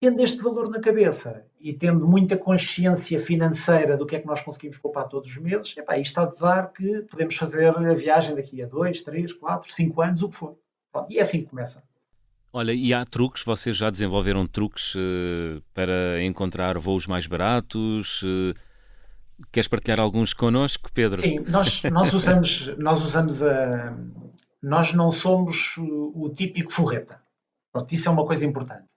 [0.00, 4.40] Tendo este valor na cabeça e tendo muita consciência financeira do que é que nós
[4.40, 8.34] conseguimos poupar todos os meses, epá, isto está de dar que podemos fazer a viagem
[8.34, 10.56] daqui a 2, 3, 4, 5 anos, o que for.
[11.08, 11.82] E é assim que começa.
[12.52, 13.42] Olha, e há truques?
[13.44, 18.22] Vocês já desenvolveram truques uh, para encontrar voos mais baratos?
[18.22, 18.54] Uh,
[19.52, 21.20] queres partilhar alguns connosco, Pedro?
[21.20, 23.96] Sim, nós, nós usamos, nós usamos a,
[24.62, 27.20] nós não somos o típico forreta.
[27.72, 28.94] Pronto, isso é uma coisa importante.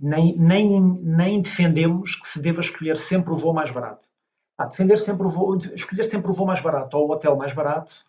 [0.00, 4.08] Nem, nem, nem defendemos que se deva escolher sempre o voo mais barato.
[4.56, 7.52] Ah, defender sempre o voo, escolher sempre o voo mais barato ou o hotel mais
[7.52, 8.07] barato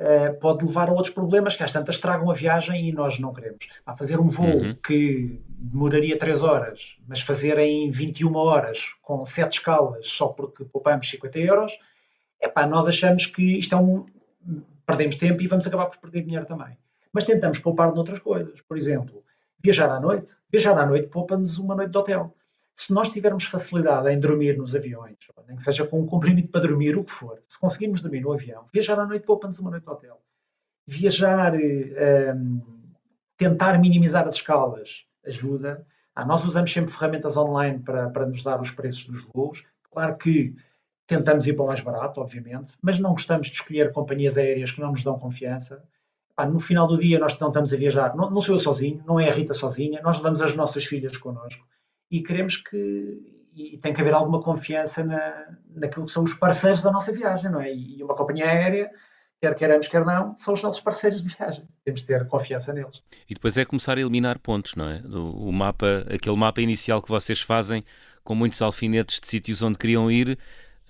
[0.00, 3.32] uh, pode levar a outros problemas que às tantas tragam a viagem e nós não
[3.32, 3.68] queremos.
[3.84, 4.74] Ah, fazer um voo uhum.
[4.74, 11.08] que demoraria 3 horas, mas fazer em 21 horas com 7 escalas só porque poupamos
[11.08, 11.78] 50 euros,
[12.40, 14.06] epá, nós achamos que isto é um,
[14.86, 16.76] perdemos tempo e vamos acabar por perder dinheiro também.
[17.12, 18.60] Mas tentamos poupar noutras coisas.
[18.62, 19.22] Por exemplo,
[19.62, 20.34] viajar à noite.
[20.50, 22.34] Viajar à noite poupa-nos uma noite de hotel.
[22.80, 26.62] Se nós tivermos facilidade em dormir nos aviões, nem que seja com um comprimido para
[26.62, 29.84] dormir, o que for, se conseguirmos dormir no avião, viajar à noite poupa-nos uma noite
[29.84, 30.18] de hotel.
[30.86, 32.62] Viajar, um,
[33.36, 35.86] tentar minimizar as escalas, ajuda.
[36.14, 39.62] Ah, nós usamos sempre ferramentas online para, para nos dar os preços dos voos.
[39.90, 40.54] Claro que
[41.06, 44.80] Tentamos ir para o mais barato, obviamente, mas não gostamos de escolher companhias aéreas que
[44.80, 45.82] não nos dão confiança.
[46.48, 49.18] no final do dia, nós não estamos a viajar, não, não sou eu sozinho, não
[49.18, 51.66] é a Rita sozinha, nós levamos as nossas filhas connosco
[52.10, 53.38] e queremos que.
[53.54, 57.50] E tem que haver alguma confiança na, naquilo que são os parceiros da nossa viagem,
[57.50, 57.74] não é?
[57.74, 58.90] E uma companhia aérea
[59.40, 61.66] quer queiramos, quer não, são os nossos parceiros de viagem.
[61.84, 63.02] Temos de ter confiança neles.
[63.28, 65.02] E depois é começar a eliminar pontos, não é?
[65.08, 67.82] O mapa, aquele mapa inicial que vocês fazem
[68.22, 70.38] com muitos alfinetes de sítios onde queriam ir,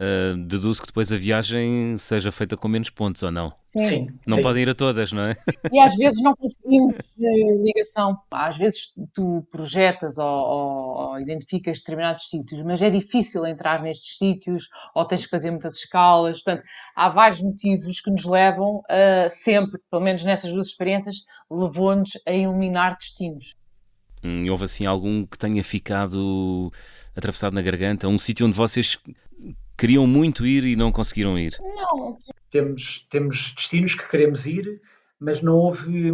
[0.01, 3.53] uh, deduzo que depois a viagem seja feita com menos pontos ou não.
[3.61, 4.09] Sim.
[4.27, 4.43] Não sim.
[4.43, 5.37] podem ir a todas, não é?
[5.71, 8.19] E às vezes não conseguimos uh, ligação.
[8.31, 14.17] Às vezes tu projetas ou, ou, ou, identificas determinados sítios, mas é difícil entrar nestes
[14.17, 16.43] sítios ou tens que fazer muitas escalas.
[16.43, 16.65] Portanto,
[16.97, 22.33] há vários motivos que nos levam a sempre, pelo menos nessas duas experiências, levou-nos a
[22.33, 23.55] eliminar destinos.
[24.23, 26.71] Hum, houve assim algum que tenha ficado
[27.17, 28.07] atravessado na garganta?
[28.07, 28.99] Um sítio onde vocês
[29.81, 31.57] queriam muito ir e não conseguiram ir?
[31.59, 32.19] Não.
[32.51, 34.83] Temos, temos destinos que queremos ir,
[35.19, 36.13] mas não houve,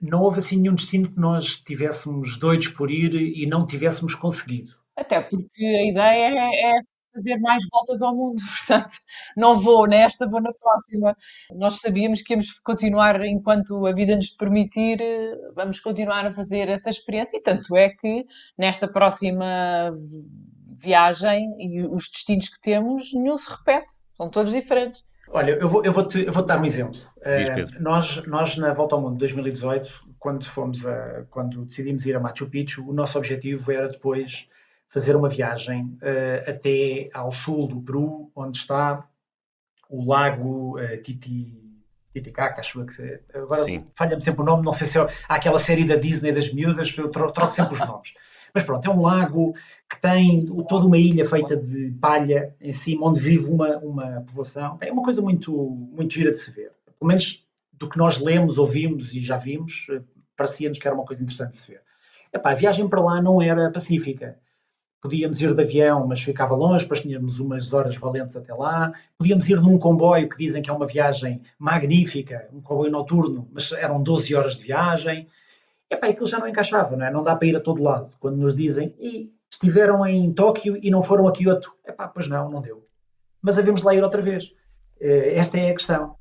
[0.00, 4.72] não houve assim nenhum destino que nós tivéssemos doidos por ir e não tivéssemos conseguido.
[4.96, 6.80] Até porque a ideia é, é
[7.12, 8.92] fazer mais voltas ao mundo, portanto,
[9.36, 11.16] não vou nesta, vou na próxima.
[11.56, 15.00] Nós sabíamos que íamos continuar, enquanto a vida nos permitir,
[15.56, 18.24] vamos continuar a fazer essa experiência, e tanto é que
[18.56, 19.92] nesta próxima
[20.78, 25.04] viagem e os destinos que temos, nenhum se repete, são todos diferentes.
[25.30, 26.98] Olha, eu vou, eu vou, te, eu vou te dar um exemplo.
[27.18, 32.16] Uh, nós, nós, na Volta ao Mundo de 2018, quando, fomos a, quando decidimos ir
[32.16, 34.48] a Machu Picchu, o nosso objetivo era depois
[34.88, 39.06] fazer uma viagem uh, até ao sul do Peru, onde está
[39.90, 41.68] o lago uh, Titi,
[42.12, 43.64] Titicaca, acho que agora
[43.94, 46.96] falha-me sempre o nome, não sei se é, há aquela série da Disney das miúdas,
[46.96, 48.14] eu troco sempre os nomes.
[48.54, 49.54] Mas pronto, é um lago
[49.88, 54.78] que tem toda uma ilha feita de palha em cima, onde vive uma, uma povoação.
[54.80, 56.72] É uma coisa muito, muito gira de se ver.
[56.98, 59.86] Pelo menos do que nós lemos, ouvimos e já vimos,
[60.36, 61.82] parecia-nos que era uma coisa interessante de se ver.
[62.32, 64.38] Epá, a viagem para lá não era pacífica
[65.00, 68.92] podíamos ir de avião, mas ficava longe, depois tínhamos umas horas valentes até lá.
[69.16, 73.72] Podíamos ir num comboio que dizem que é uma viagem magnífica, um comboio noturno, mas
[73.72, 75.28] eram 12 horas de viagem.
[75.90, 77.10] E pá, aquilo já não encaixava, não é?
[77.10, 78.12] Não dá para ir a todo lado.
[78.20, 81.72] Quando nos dizem, e estiveram em Tóquio e não foram a Kyoto.
[81.84, 82.86] É pá, pois não, não deu.
[83.40, 84.52] Mas havemos lá ir outra vez.
[85.00, 86.16] Eh, esta é a questão.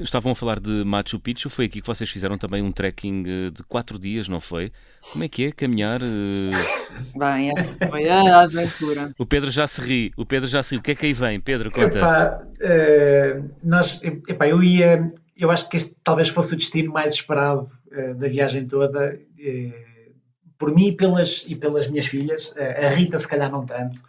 [0.00, 3.50] Estavam a falar de Machu Picchu, foi aqui que vocês fizeram também um trekking eh,
[3.50, 4.72] de quatro dias, não foi?
[5.12, 6.00] Como é que é caminhar?
[6.00, 7.18] Eh?
[7.18, 9.10] Bem, essa foi a aventura.
[9.18, 10.78] O Pedro já se ri, o Pedro já se ri.
[10.78, 11.70] O que é que aí vem, Pedro?
[11.70, 11.98] Conta.
[11.98, 17.14] Epá, uh, nós, epá, eu ia, eu acho que este talvez fosse o destino mais
[17.14, 20.12] esperado uh, da viagem toda, uh,
[20.58, 22.54] por mim e pelas, e pelas minhas filhas.
[22.56, 24.02] a Rita, se calhar, não tanto.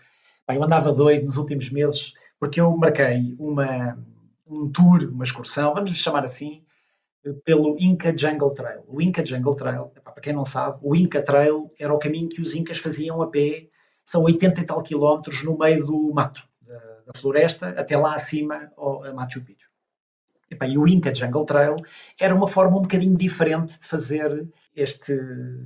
[0.48, 3.98] Eu andava doido nos últimos meses porque eu marquei uma
[4.50, 6.64] um tour, uma excursão, vamos lhe chamar assim,
[7.46, 8.84] pelo Inca Jungle Trail.
[8.88, 12.42] O Inca Jungle Trail, para quem não sabe, o Inca Trail era o caminho que
[12.42, 13.68] os Incas faziam a pé,
[14.04, 18.72] são 80 e tal quilómetros no meio do mato, da, da floresta, até lá acima,
[18.76, 19.69] ao, a Machu Picchu.
[20.52, 21.76] E, o Inca Jungle Trail
[22.20, 25.14] era uma forma um bocadinho diferente de fazer este,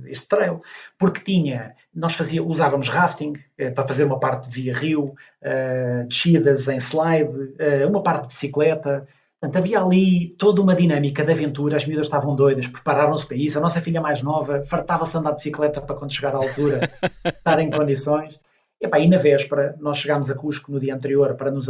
[0.06, 0.60] este trail,
[0.98, 6.68] porque tinha, nós fazia, usávamos rafting eh, para fazer uma parte via rio, eh, descidas
[6.68, 9.06] em slide, eh, uma parte de bicicleta,
[9.40, 13.58] Portanto, havia ali toda uma dinâmica de aventura, as miúdas estavam doidas, prepararam-se para isso.
[13.58, 16.90] A nossa filha mais nova fartava-se andar de bicicleta para quando chegar à altura
[17.22, 18.40] estar em condições.
[18.80, 21.66] E, epá, e na véspera, nós chegámos a Cusco no dia anterior para nos,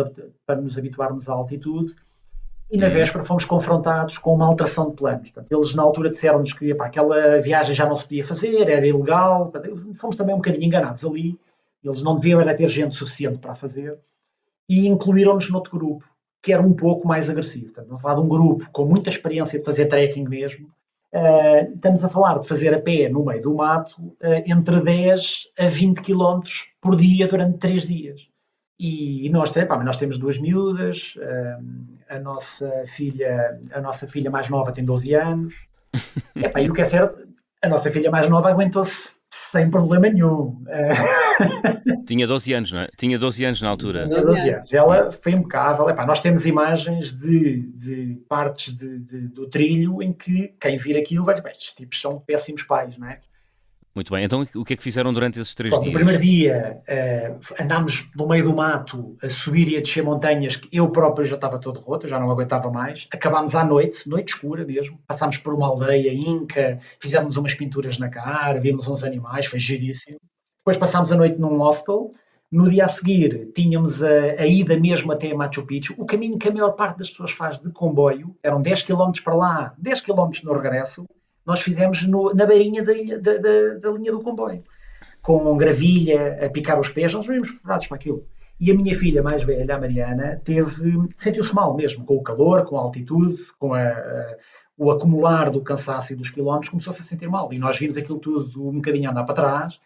[0.47, 1.97] para nos habituarmos à altitude
[2.71, 2.93] e na uhum.
[2.93, 5.31] véspera fomos confrontados com uma alteração de planos.
[5.31, 8.87] Portanto, eles na altura disseram-nos que epá, aquela viagem já não se podia fazer, era
[8.87, 9.51] ilegal.
[9.51, 11.39] Portanto, fomos também um bocadinho enganados ali.
[11.83, 13.99] Eles não deviam era ter gente suficiente para fazer.
[14.69, 16.05] E incluíram-nos noutro grupo,
[16.43, 17.67] que era um pouco mais agressivo.
[17.67, 20.69] Portanto, vamos falar de um grupo com muita experiência de fazer trekking mesmo.
[21.13, 25.53] Uh, estamos a falar de fazer a pé no meio do mato uh, entre 10
[25.61, 26.41] a 20 km
[26.81, 28.34] por dia durante 3 dias.
[28.79, 31.15] E nós, pá, nós temos duas miúdas,
[32.09, 35.69] a nossa filha, a nossa filha mais nova tem 12 anos.
[36.35, 37.29] Epá, e o que é certo,
[37.63, 40.63] a nossa filha mais nova aguentou-se sem problema nenhum.
[42.07, 42.89] Tinha 12 anos, não é?
[42.97, 44.07] Tinha 12 anos na altura.
[44.07, 44.73] Tinha 12 anos.
[44.73, 45.89] Ela foi impecável.
[45.89, 50.97] Epá, nós temos imagens de, de partes de, de, do trilho em que quem vir
[50.97, 53.21] aquilo vai dizer, estes tipos são péssimos pais, não é?
[53.95, 55.87] Muito bem, então o que é que fizeram durante esses três dias?
[55.87, 60.57] No primeiro dia uh, andámos no meio do mato a subir e a descer montanhas
[60.57, 63.07] que eu próprio já estava todo roto, já não aguentava mais.
[63.13, 64.99] Acabámos à noite, noite escura mesmo.
[65.07, 70.19] Passámos por uma aldeia inca, fizemos umas pinturas na cara, vimos uns animais, foi giríssimo.
[70.59, 72.11] Depois passámos a noite num hostel.
[72.51, 74.09] No dia a seguir tínhamos a,
[74.41, 77.61] a ida mesmo até Machu Picchu, o caminho que a maior parte das pessoas faz
[77.61, 78.37] de comboio.
[78.43, 81.07] Eram 10 km para lá, 10 km no regresso
[81.47, 84.63] nós fizemos no, na beirinha da, da, da, da, linha do comboio,
[85.23, 88.27] com gravilha a picar os pés, nós vimos preparados para aquilo.
[88.61, 92.65] E a minha filha mais velha, a Mariana, teve, sentiu-se mal mesmo, com o calor,
[92.65, 94.37] com a altitude, com a, a,
[94.79, 97.53] o acumular do cansaço e dos quilómetros, começou-se a sentir mal.
[97.53, 99.81] E nós vimos aquilo tudo um bocadinho andar para trás.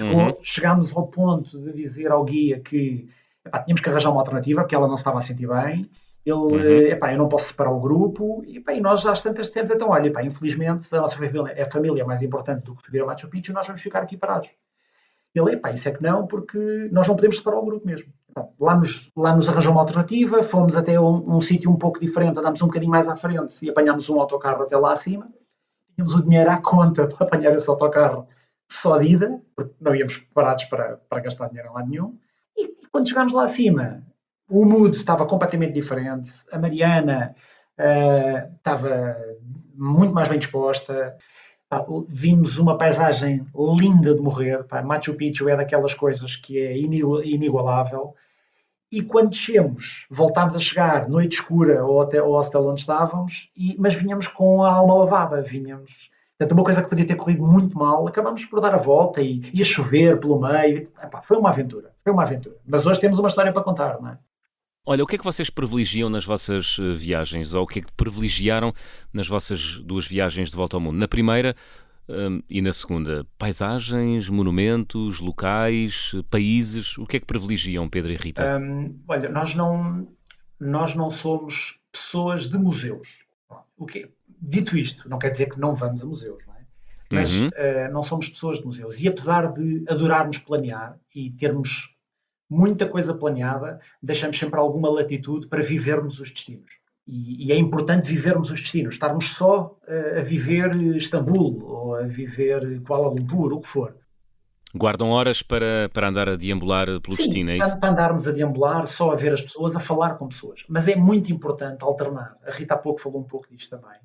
[0.00, 0.32] Uhum.
[0.42, 3.08] Chegámos ao ponto de dizer ao guia que
[3.44, 5.84] epá, tínhamos que arranjar uma alternativa, porque ela não se estava a sentir bem
[6.24, 6.60] ele, uhum.
[6.60, 9.70] Eh, epá, eu não posso separar o grupo, e, epá, e nós às tantas temos,
[9.70, 13.02] então, olha, epá, infelizmente a nossa família, é a família mais importante do que subir
[13.02, 14.50] a Machu Picchu, nós vamos ficar aqui parados.
[15.34, 18.12] Ele, epá, isso é que não, porque nós não podemos separar o grupo mesmo.
[18.58, 22.38] lá, nos, lá nos arranjou uma alternativa, fomos até um, um sítio um pouco diferente,
[22.38, 25.28] andámos um bocadinho mais à frente e apanhámos um autocarro até lá acima.
[25.94, 28.26] Tínhamos o dinheiro à conta para apanhar esse autocarro
[28.70, 32.18] só de ida, porque não íamos preparados para, para gastar dinheiro lá nenhum.
[32.56, 34.02] E, e quando chegámos lá acima,
[34.48, 37.34] o mood estava completamente diferente, a Mariana
[37.78, 39.16] uh, estava
[39.74, 41.16] muito mais bem disposta,
[42.08, 43.46] vimos uma paisagem
[43.78, 48.14] linda de morrer, pá, Machu Picchu é daquelas coisas que é inigualável,
[48.90, 53.76] e quando descemos, voltámos a chegar, noite escura, ao hotel, ao hostel onde estávamos, e,
[53.78, 56.10] mas vinhamos com a alma lavada, vinhamos...
[56.38, 59.40] Portanto, uma coisa que podia ter corrido muito mal, acabamos por dar a volta e
[59.52, 60.88] ia chover pelo meio.
[61.02, 62.54] Epá, foi uma aventura, foi uma aventura.
[62.64, 64.18] Mas hoje temos uma história para contar, não é?
[64.90, 67.54] Olha, o que é que vocês privilegiam nas vossas eh, viagens?
[67.54, 68.72] Ou o que é que privilegiaram
[69.12, 70.96] nas vossas duas viagens de volta ao mundo?
[70.96, 71.54] Na primeira,
[72.10, 78.16] Um, e na segunda, paisagens, monumentos, locais, países, o que é que privilegiam Pedro e
[78.16, 78.58] Rita?
[78.58, 80.08] Um, olha, nós não,
[80.58, 83.26] nós não somos pessoas de museus.
[83.76, 84.08] O que,
[84.40, 86.60] dito isto, não quer dizer que não vamos a museus, não é?
[87.10, 87.48] Mas uhum.
[87.48, 89.00] uh, não somos pessoas de museus.
[89.00, 91.94] E apesar de adorarmos planear e termos
[92.48, 96.70] muita coisa planeada, deixamos sempre alguma latitude para vivermos os destinos.
[97.06, 102.02] E, e, é importante vivermos os destinos, estarmos só a, a viver Istambul ou a
[102.02, 103.96] viver Kuala Lumpur, o que for.
[104.74, 107.78] Guardam horas para, para andar a deambular pelo Sim, destino, é isso?
[107.78, 110.64] Para andarmos a deambular, só a ver as pessoas, a falar com pessoas.
[110.68, 112.36] Mas é muito importante alternar.
[112.46, 113.98] A Rita há pouco falou um pouco disto também.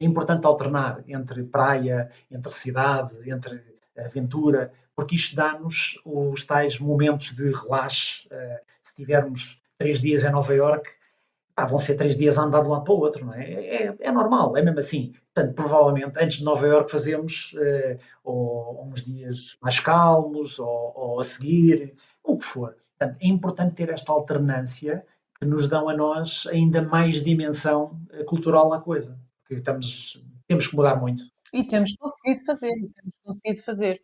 [0.00, 3.62] É importante alternar entre praia, entre cidade, entre
[3.98, 8.26] aventura, porque isto dá-nos os tais momentos de relaxe.
[8.32, 10.90] Uh, se tivermos três dias em Nova Iorque,
[11.56, 13.48] ah, vão ser três dias a andar de um lado para o outro, não é?
[13.48, 15.12] É, é normal, é mesmo assim.
[15.32, 21.20] Portanto, provavelmente, antes de Nova Iorque fazemos uh, ou, uns dias mais calmos, ou, ou,
[21.20, 22.74] a seguir, o que for.
[22.98, 25.06] Portanto, é importante ter esta alternância
[25.38, 29.16] que nos dão a nós ainda mais dimensão eh, cultural à coisa.
[29.46, 31.22] Que estamos, temos que mudar muito.
[31.52, 34.00] E temos conseguido fazer, temos conseguido fazer.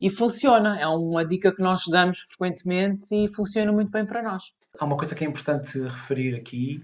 [0.00, 4.44] E funciona, é uma dica que nós damos frequentemente e funciona muito bem para nós.
[4.78, 6.82] Há uma coisa que é importante referir aqui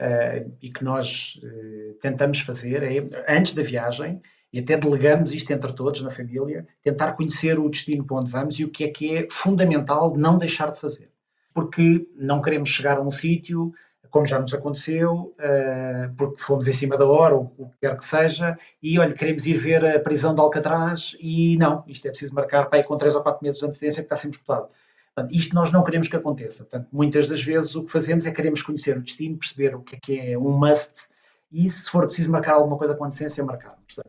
[0.00, 4.20] uh, e que nós uh, tentamos fazer é, antes da viagem,
[4.52, 8.58] e até delegamos isto entre todos na família, tentar conhecer o destino para onde vamos
[8.60, 11.10] e o que é que é fundamental não deixar de fazer.
[11.54, 13.72] Porque não queremos chegar a um sítio,
[14.10, 17.96] como já nos aconteceu, uh, porque fomos em cima da hora, ou o que quer
[17.96, 22.10] que seja, e olha, queremos ir ver a prisão de Alcatraz e não, isto é
[22.10, 24.68] preciso marcar para aí com 3 ou 4 meses de antecedência que está sempre esgotado.
[25.14, 26.64] Portanto, isto nós não queremos que aconteça.
[26.64, 29.96] Portanto, muitas das vezes o que fazemos é queremos conhecer o destino, perceber o que
[29.96, 31.08] é que é um must
[31.50, 34.00] e se for preciso marcar alguma coisa com antecedência, marcarmos.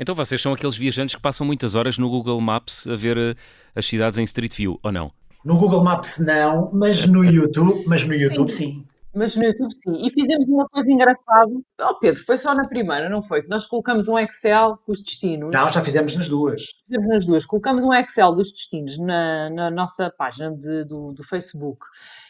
[0.00, 3.34] Então vocês são aqueles viajantes que passam muitas horas no Google Maps a ver eh,
[3.74, 5.12] as cidades em Street View, ou não?
[5.44, 8.56] No Google Maps não, mas no YouTube, mas no YouTube sim.
[8.58, 8.86] sim.
[9.14, 10.06] Mas no YouTube sim.
[10.06, 11.50] E fizemos uma coisa engraçada.
[11.80, 13.42] Oh Pedro, foi só na primeira, não foi?
[13.42, 15.50] Que nós colocamos um Excel com os destinos.
[15.52, 16.62] Não, já fizemos nas duas.
[16.86, 17.46] Fizemos nas duas.
[17.46, 21.86] Colocamos um Excel dos destinos na, na nossa página de, do, do Facebook.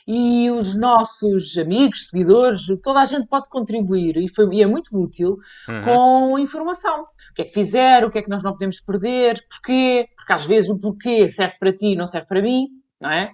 [0.07, 4.97] E os nossos amigos, seguidores, toda a gente pode contribuir e, foi, e é muito
[4.97, 5.37] útil
[5.69, 5.83] uhum.
[5.83, 7.03] com informação.
[7.03, 10.33] O que é que fizeram, o que é que nós não podemos perder, porquê, porque
[10.33, 12.69] às vezes o porquê serve para ti e não serve para mim,
[13.01, 13.31] não é?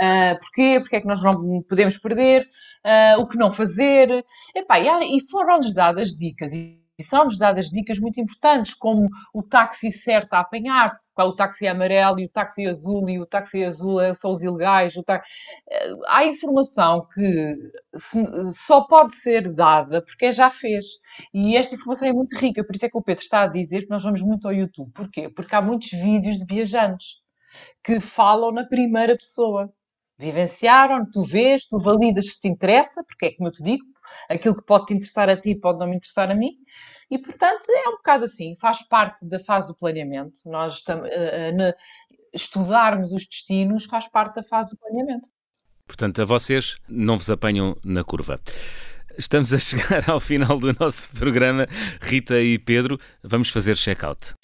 [0.00, 2.48] Uh, porquê, porque é que nós não podemos perder
[2.86, 4.24] uh, o que não fazer.
[4.54, 6.52] Epá, e, e foram-nos dadas dicas.
[6.52, 11.66] E, são-nos dadas dicas muito importantes, como o táxi certo a apanhar, qual o táxi
[11.66, 14.96] amarelo e o táxi azul, e o táxi azul é, são os ilegais.
[14.96, 15.30] O táxi...
[16.06, 17.54] Há informação que
[18.50, 20.86] só pode ser dada porque já fez.
[21.34, 23.82] E esta informação é muito rica, por isso é que o Pedro está a dizer
[23.82, 24.90] que nós vamos muito ao YouTube.
[24.94, 25.28] Porquê?
[25.28, 27.20] Porque há muitos vídeos de viajantes
[27.84, 29.70] que falam na primeira pessoa
[30.18, 33.84] vivenciaram, tu vês, tu validas se te interessa, porque é como eu te digo,
[34.28, 36.52] aquilo que pode te interessar a ti pode não me interessar a mim,
[37.10, 40.40] e portanto é um bocado assim, faz parte da fase do planeamento.
[40.46, 41.74] Nós uh, uh,
[42.32, 45.28] estudarmos os destinos faz parte da fase do planeamento.
[45.86, 48.40] Portanto, a vocês não vos apanham na curva.
[49.16, 51.66] Estamos a chegar ao final do nosso programa.
[52.00, 54.34] Rita e Pedro, vamos fazer check-out.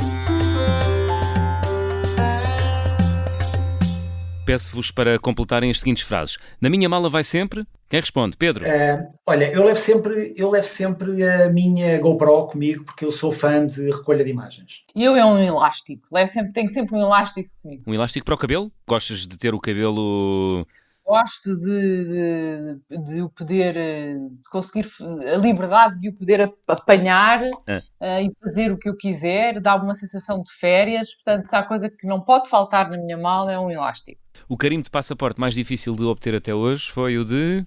[4.44, 6.38] Peço-vos para completarem as seguintes frases.
[6.60, 7.64] Na minha mala vai sempre.
[7.88, 8.36] Quem responde?
[8.36, 8.64] Pedro?
[8.64, 13.30] Uh, olha, eu levo, sempre, eu levo sempre a minha GoPro comigo porque eu sou
[13.30, 14.82] fã de recolha de imagens.
[14.96, 16.06] E eu é um elástico.
[16.10, 17.82] Levo sempre, tenho sempre um elástico comigo.
[17.86, 18.72] Um elástico para o cabelo?
[18.88, 20.66] Gostas de ter o cabelo
[21.12, 24.88] gosto de, de, de, o poder, de conseguir
[25.30, 27.76] a liberdade de o poder apanhar é.
[27.76, 31.14] uh, e fazer o que eu quiser, dá uma sensação de férias.
[31.14, 34.18] Portanto, se há coisa que não pode faltar na minha mala é um elástico.
[34.48, 37.66] O carimbo de passaporte mais difícil de obter até hoje foi o de.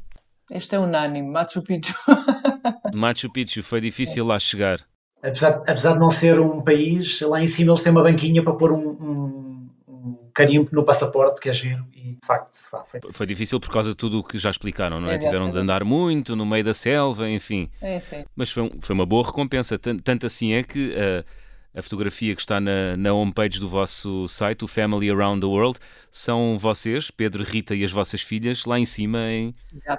[0.49, 1.93] Este é unânime, Machu Picchu.
[2.95, 4.79] Machu Picchu, foi difícil lá chegar.
[5.21, 8.53] Apesar, apesar de não ser um país, lá em cima eles têm uma banquinha para
[8.53, 9.44] pôr um, um
[10.35, 12.53] carimbo no passaporte, que é giro, e de facto
[12.85, 15.15] foi, foi difícil por causa de tudo o que já explicaram, não é?
[15.15, 17.71] é Tiveram de andar muito no meio da selva, enfim.
[17.81, 18.25] É, sim.
[18.35, 20.89] Mas foi, foi uma boa recompensa, tanto assim é que.
[20.89, 21.45] Uh,
[21.77, 25.77] a fotografia que está na, na homepage do vosso site, o Family Around the World,
[26.09, 29.53] são vocês, Pedro, Rita e as vossas filhas, lá em cima em,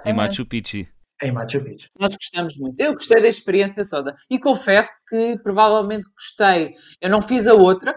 [0.07, 0.87] em Machu Picchu.
[1.23, 1.89] Em Machu Picchu.
[1.99, 2.79] Nós gostamos muito.
[2.79, 4.15] Eu gostei da experiência toda.
[4.31, 6.75] E confesso que provavelmente gostei.
[7.01, 7.95] Eu não fiz a outra,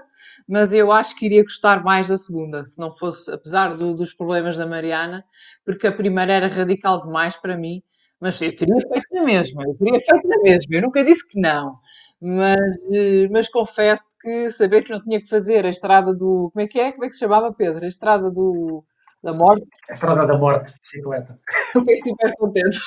[0.48, 4.14] mas eu acho que iria gostar mais da segunda, se não fosse, apesar do, dos
[4.14, 5.26] problemas da Mariana,
[5.66, 7.84] porque a primeira era radical demais para mim
[8.22, 11.40] Mas eu teria feito na mesma, eu teria feito na mesma, eu nunca disse que
[11.42, 11.76] não.
[12.22, 12.60] Mas,
[12.94, 16.50] eh, mas confesso que saber que não tinha que fazer a estrada do.
[16.54, 16.92] Como é que é?
[16.92, 17.84] Como é que se chamava, Pedro?
[17.86, 18.84] A estrada do,
[19.24, 19.66] da morte?
[19.90, 21.40] A estrada da morte, bicicleta.
[21.74, 22.80] Fiquei super contente.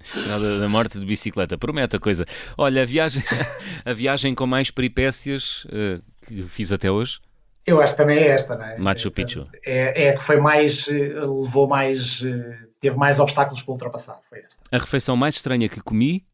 [0.00, 2.24] Estrada da morte de bicicleta, promete a coisa.
[2.56, 3.22] Olha, a viagem,
[3.84, 7.20] a viagem com mais peripécias uh, que fiz até hoje.
[7.66, 8.78] Eu acho que também é esta, não é?
[8.78, 9.46] Machu esta Picchu.
[9.64, 10.88] É, é a que foi mais.
[10.88, 12.22] eh, levou mais.
[12.24, 14.18] eh, teve mais obstáculos para ultrapassar.
[14.28, 14.62] Foi esta.
[14.72, 16.24] A refeição mais estranha que comi,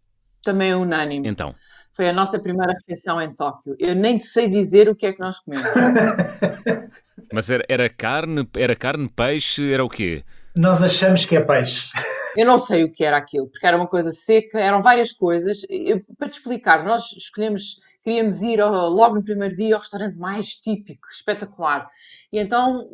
[0.44, 1.28] Também é unânime.
[1.28, 1.52] então.
[1.96, 3.74] Foi a nossa primeira refeição em Tóquio.
[3.78, 5.66] Eu nem sei dizer o que é que nós comemos.
[7.32, 10.22] Mas era, era carne, era carne, peixe, era o quê?
[10.54, 11.88] Nós achamos que é peixe.
[12.36, 15.62] Eu não sei o que era aquilo, porque era uma coisa seca, eram várias coisas.
[15.70, 20.16] Eu- para te explicar, nós escolhemos, queríamos ir ao- logo no primeiro dia ao restaurante
[20.18, 21.88] mais típico, espetacular.
[22.30, 22.86] E então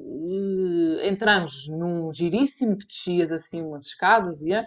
[1.03, 4.67] eh, entramos num giríssimo que descias assim umas escadas e eh,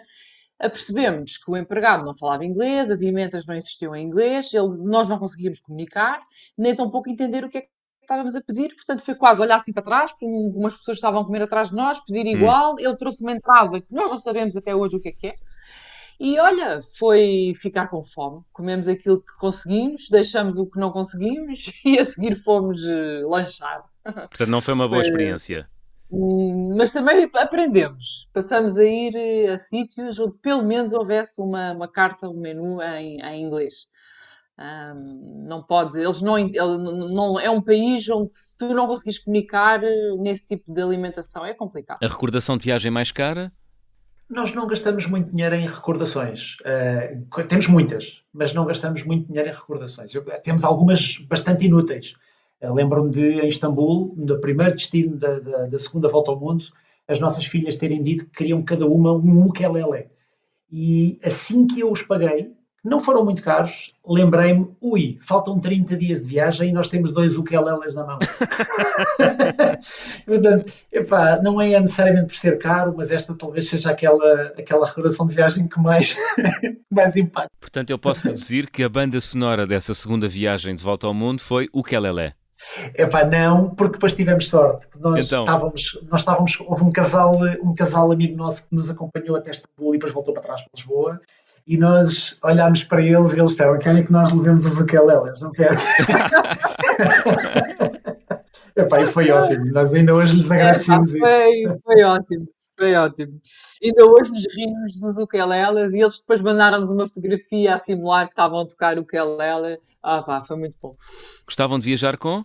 [0.58, 5.06] apercebemos que o empregado não falava inglês, as emendas não existiam em inglês, ele- nós
[5.06, 6.20] não conseguíamos comunicar,
[6.56, 7.68] nem tampouco entender o que é que
[8.02, 11.24] estávamos a pedir, portanto foi quase olhar assim para trás, porque umas pessoas estavam a
[11.24, 14.74] comer atrás de nós, pedir igual, ele trouxe uma entrada que nós não sabemos até
[14.74, 15.34] hoje o que é que é.
[16.18, 18.40] E olha, foi ficar com fome.
[18.50, 23.84] Comemos aquilo que conseguimos, deixamos o que não conseguimos e a seguir fomos eh, lanchar.
[24.02, 25.68] Portanto, não foi uma boa Foi- experiência.
[26.10, 28.28] Hum, Mas também aprendemos.
[28.32, 32.80] Passamos a ir eh, a sítios onde pelo menos houvesse uma, uma carta, um menu
[32.82, 33.86] em, em inglês.
[34.58, 36.78] Hum, não pode, eles não, ele
[37.14, 41.44] não é um país onde se tu não conseguires comunicar eh, nesse tipo de alimentação
[41.44, 41.98] é complicado.
[42.02, 43.52] A recordação de viagem mais cara,
[44.30, 46.56] Nós não gastamos muito dinheiro em recordações.
[47.30, 50.14] Co- temos muitas, mas não gastamos muito dinheiro em recordações.
[50.14, 52.14] Eu- temos algumas bastante inúteis.
[52.60, 56.64] Eh, Lembro-me de, em Istambul, no primeiro destino da, da- da segunda volta ao mundo,
[57.08, 60.06] as nossas filhas terem dito que queriam cada uma um ukulele.
[60.70, 62.50] E assim que eu os paguei,
[62.84, 67.36] não foram muito caros, lembrei-me, ui, faltam 30 dias de viagem e nós temos dois
[67.36, 68.18] ukeleles na mão.
[70.24, 75.26] Portanto, epá, não é necessariamente por ser caro, mas esta talvez seja aquela, aquela recordação
[75.26, 76.16] de viagem que mais,
[76.90, 77.50] mais impacta.
[77.60, 81.40] portanto, eu posso deduzir que a banda sonora dessa segunda viagem de volta ao mundo
[81.42, 82.32] foi o Kelele.
[82.94, 84.88] Epá, não, porque depois tivemos sorte.
[84.88, 85.44] que Nós, Então.
[85.44, 89.94] estávamos, nós estávamos, houve um casal, um casal amigo nosso que nos acompanhou até Istambul
[89.94, 91.20] e depois voltou para trás para Lisboa.
[91.66, 95.50] E nós olhámos para eles e eles disseram: querem que nós levemos os ukeleles, não
[95.50, 95.76] quero.
[98.76, 99.64] Epá, e foi ótimo.
[99.72, 101.68] Nós ainda hoje lhes agradecemos Epá, isso.
[101.68, 102.46] foi, foi ótimo,
[102.78, 103.40] foi ótimo.
[103.82, 108.32] Ainda hoje nos rimos dos ukeleles e eles depois mandaram-nos uma fotografia a simular que
[108.32, 109.78] estavam a tocar o ukulele.
[110.02, 110.92] Ah pá, foi muito bom.
[111.46, 112.44] Gostavam de viajar com?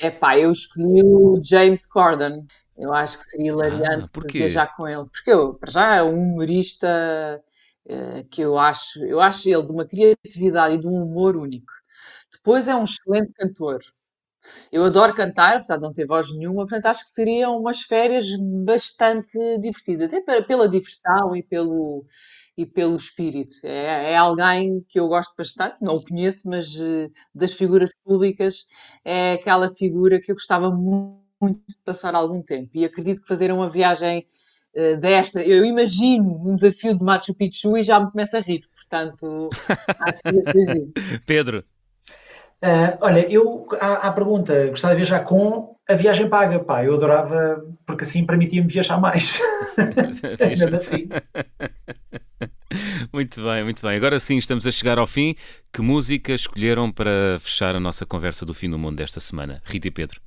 [0.00, 2.46] Epá, eu escolhi o James Corden.
[2.76, 4.38] Eu acho que seria hilariante Ah, porquê?
[4.38, 5.04] viajar com ele.
[5.10, 7.42] Porque eu, para já, é um humorista
[7.88, 11.72] eh, que eu acho, eu acho ele de uma criatividade e de um humor único.
[12.32, 13.80] Depois é um excelente cantor.
[14.72, 18.26] Eu adoro cantar, apesar de não ter voz nenhuma, portanto acho que seriam umas férias
[18.64, 19.30] bastante
[19.60, 20.12] divertidas.
[20.12, 22.04] É pe- pela diversão e pelo,
[22.58, 23.52] e pelo espírito.
[23.64, 28.66] É, é alguém que eu gosto bastante, não o conheço, mas eh, das figuras públicas
[29.04, 32.70] é aquela figura que eu gostava mu- muito de passar algum tempo.
[32.74, 34.26] E acredito que fazer uma viagem
[34.74, 38.62] eh, desta, eu imagino um desafio de Machu Picchu e já me começo a rir.
[38.74, 39.56] Portanto,
[40.00, 40.42] acho que.
[41.26, 41.64] Pedro,
[42.60, 46.94] Ah, olha, eu à, à pergunta, gostava de viajar com a viagem paga, pá, eu
[46.94, 49.40] adorava, porque assim permitia-me viajar mais.
[50.40, 51.14] Mesmo assim.
[53.12, 53.96] muito bem, muito bem.
[53.96, 55.34] Agora sim, estamos a chegar ao fim.
[55.72, 59.62] Que música escolheram para fechar a nossa conversa do fim do mundo desta semana?
[59.64, 60.20] Rita e Pedro.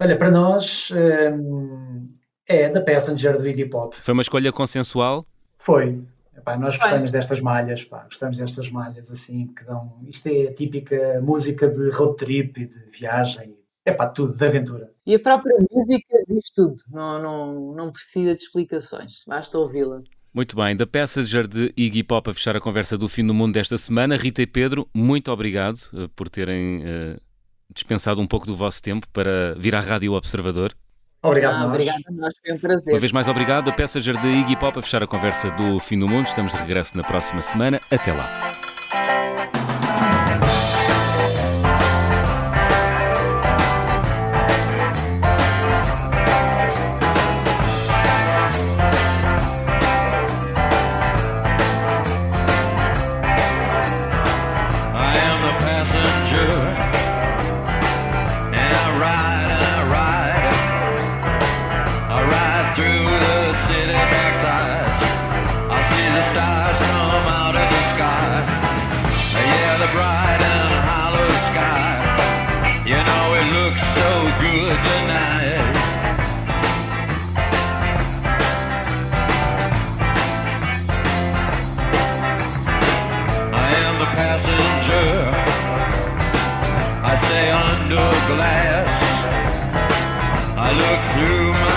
[0.00, 2.08] Olha, para nós hum,
[2.46, 3.96] é da Passenger do Iggy Pop.
[3.96, 5.26] Foi uma escolha consensual?
[5.56, 6.00] Foi.
[6.36, 9.98] Epá, nós gostamos destas malhas, pá, gostamos destas malhas assim que dão.
[10.06, 13.58] Isto é a típica música de road trip e de viagem.
[13.84, 14.92] É pá, tudo, de aventura.
[15.04, 20.02] E a própria música diz tudo, não, não, não precisa de explicações, basta ouvi-la.
[20.34, 23.54] Muito bem, da Passenger de Iggy Pop a fechar a conversa do fim do mundo
[23.54, 24.16] desta semana.
[24.16, 27.16] Rita e Pedro, muito obrigado eh, por terem eh,
[27.74, 30.74] dispensado um pouco do vosso tempo para vir à Rádio Observador.
[31.22, 31.68] Obrigado, Ah, nós.
[31.68, 32.94] obrigada a nós, foi um prazer.
[32.94, 33.70] Uma vez mais obrigado.
[33.70, 36.26] A Passenger de Iggy Pop a fechar a conversa do fim do mundo.
[36.26, 37.80] Estamos de regresso na próxima semana.
[37.90, 38.67] Até lá.
[87.90, 88.90] under glass.
[90.58, 91.67] I look through my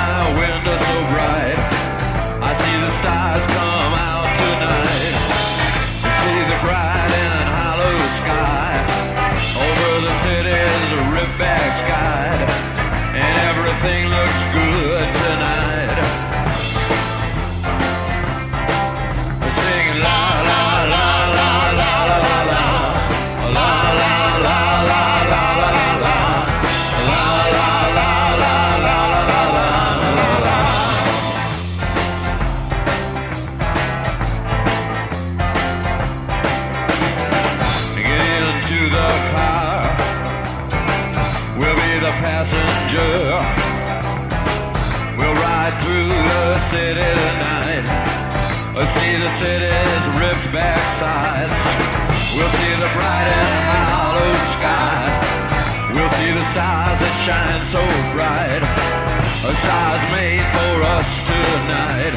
[56.52, 57.80] stars that shine so
[58.12, 58.60] bright.
[58.60, 62.16] A stars made for us tonight.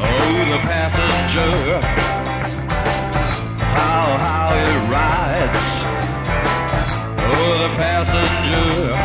[0.00, 1.54] Oh, the passenger.
[3.76, 5.66] How, how it rides.
[7.20, 8.97] Oh, the passenger.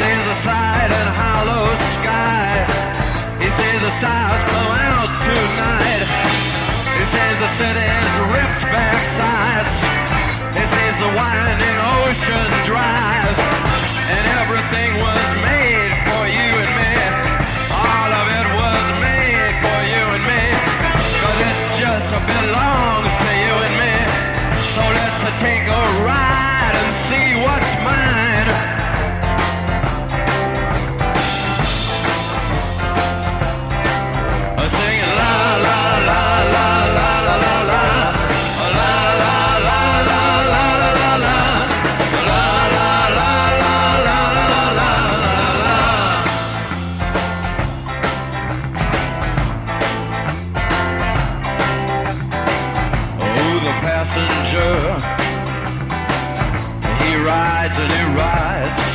[0.00, 2.64] He sees the side and hollow sky.
[3.36, 6.08] He sees the stars come out tonight.
[6.96, 9.76] He sees the city's ripped back sides.
[10.56, 13.36] He sees the winding ocean drive.
[14.08, 16.96] And everything was made for you and me.
[17.68, 20.44] All of it was made for you and me.
[21.44, 23.96] It just belongs to you and me.
[24.64, 28.69] So let's take a ride and see what's mine.
[57.94, 58.88] He rides.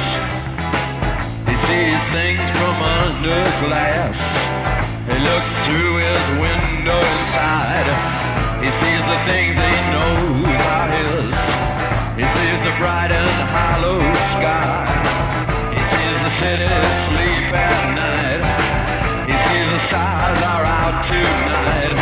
[1.50, 4.18] He sees things from under glass.
[5.10, 7.88] He looks through his window inside.
[8.64, 11.36] He sees the things he knows are his.
[12.20, 14.00] He sees the bright and hollow
[14.34, 14.88] sky.
[15.76, 16.72] He sees the city
[17.08, 18.44] sleep at night.
[19.30, 21.96] He sees the stars are out tonight.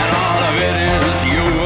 [0.00, 1.65] And all of it is yours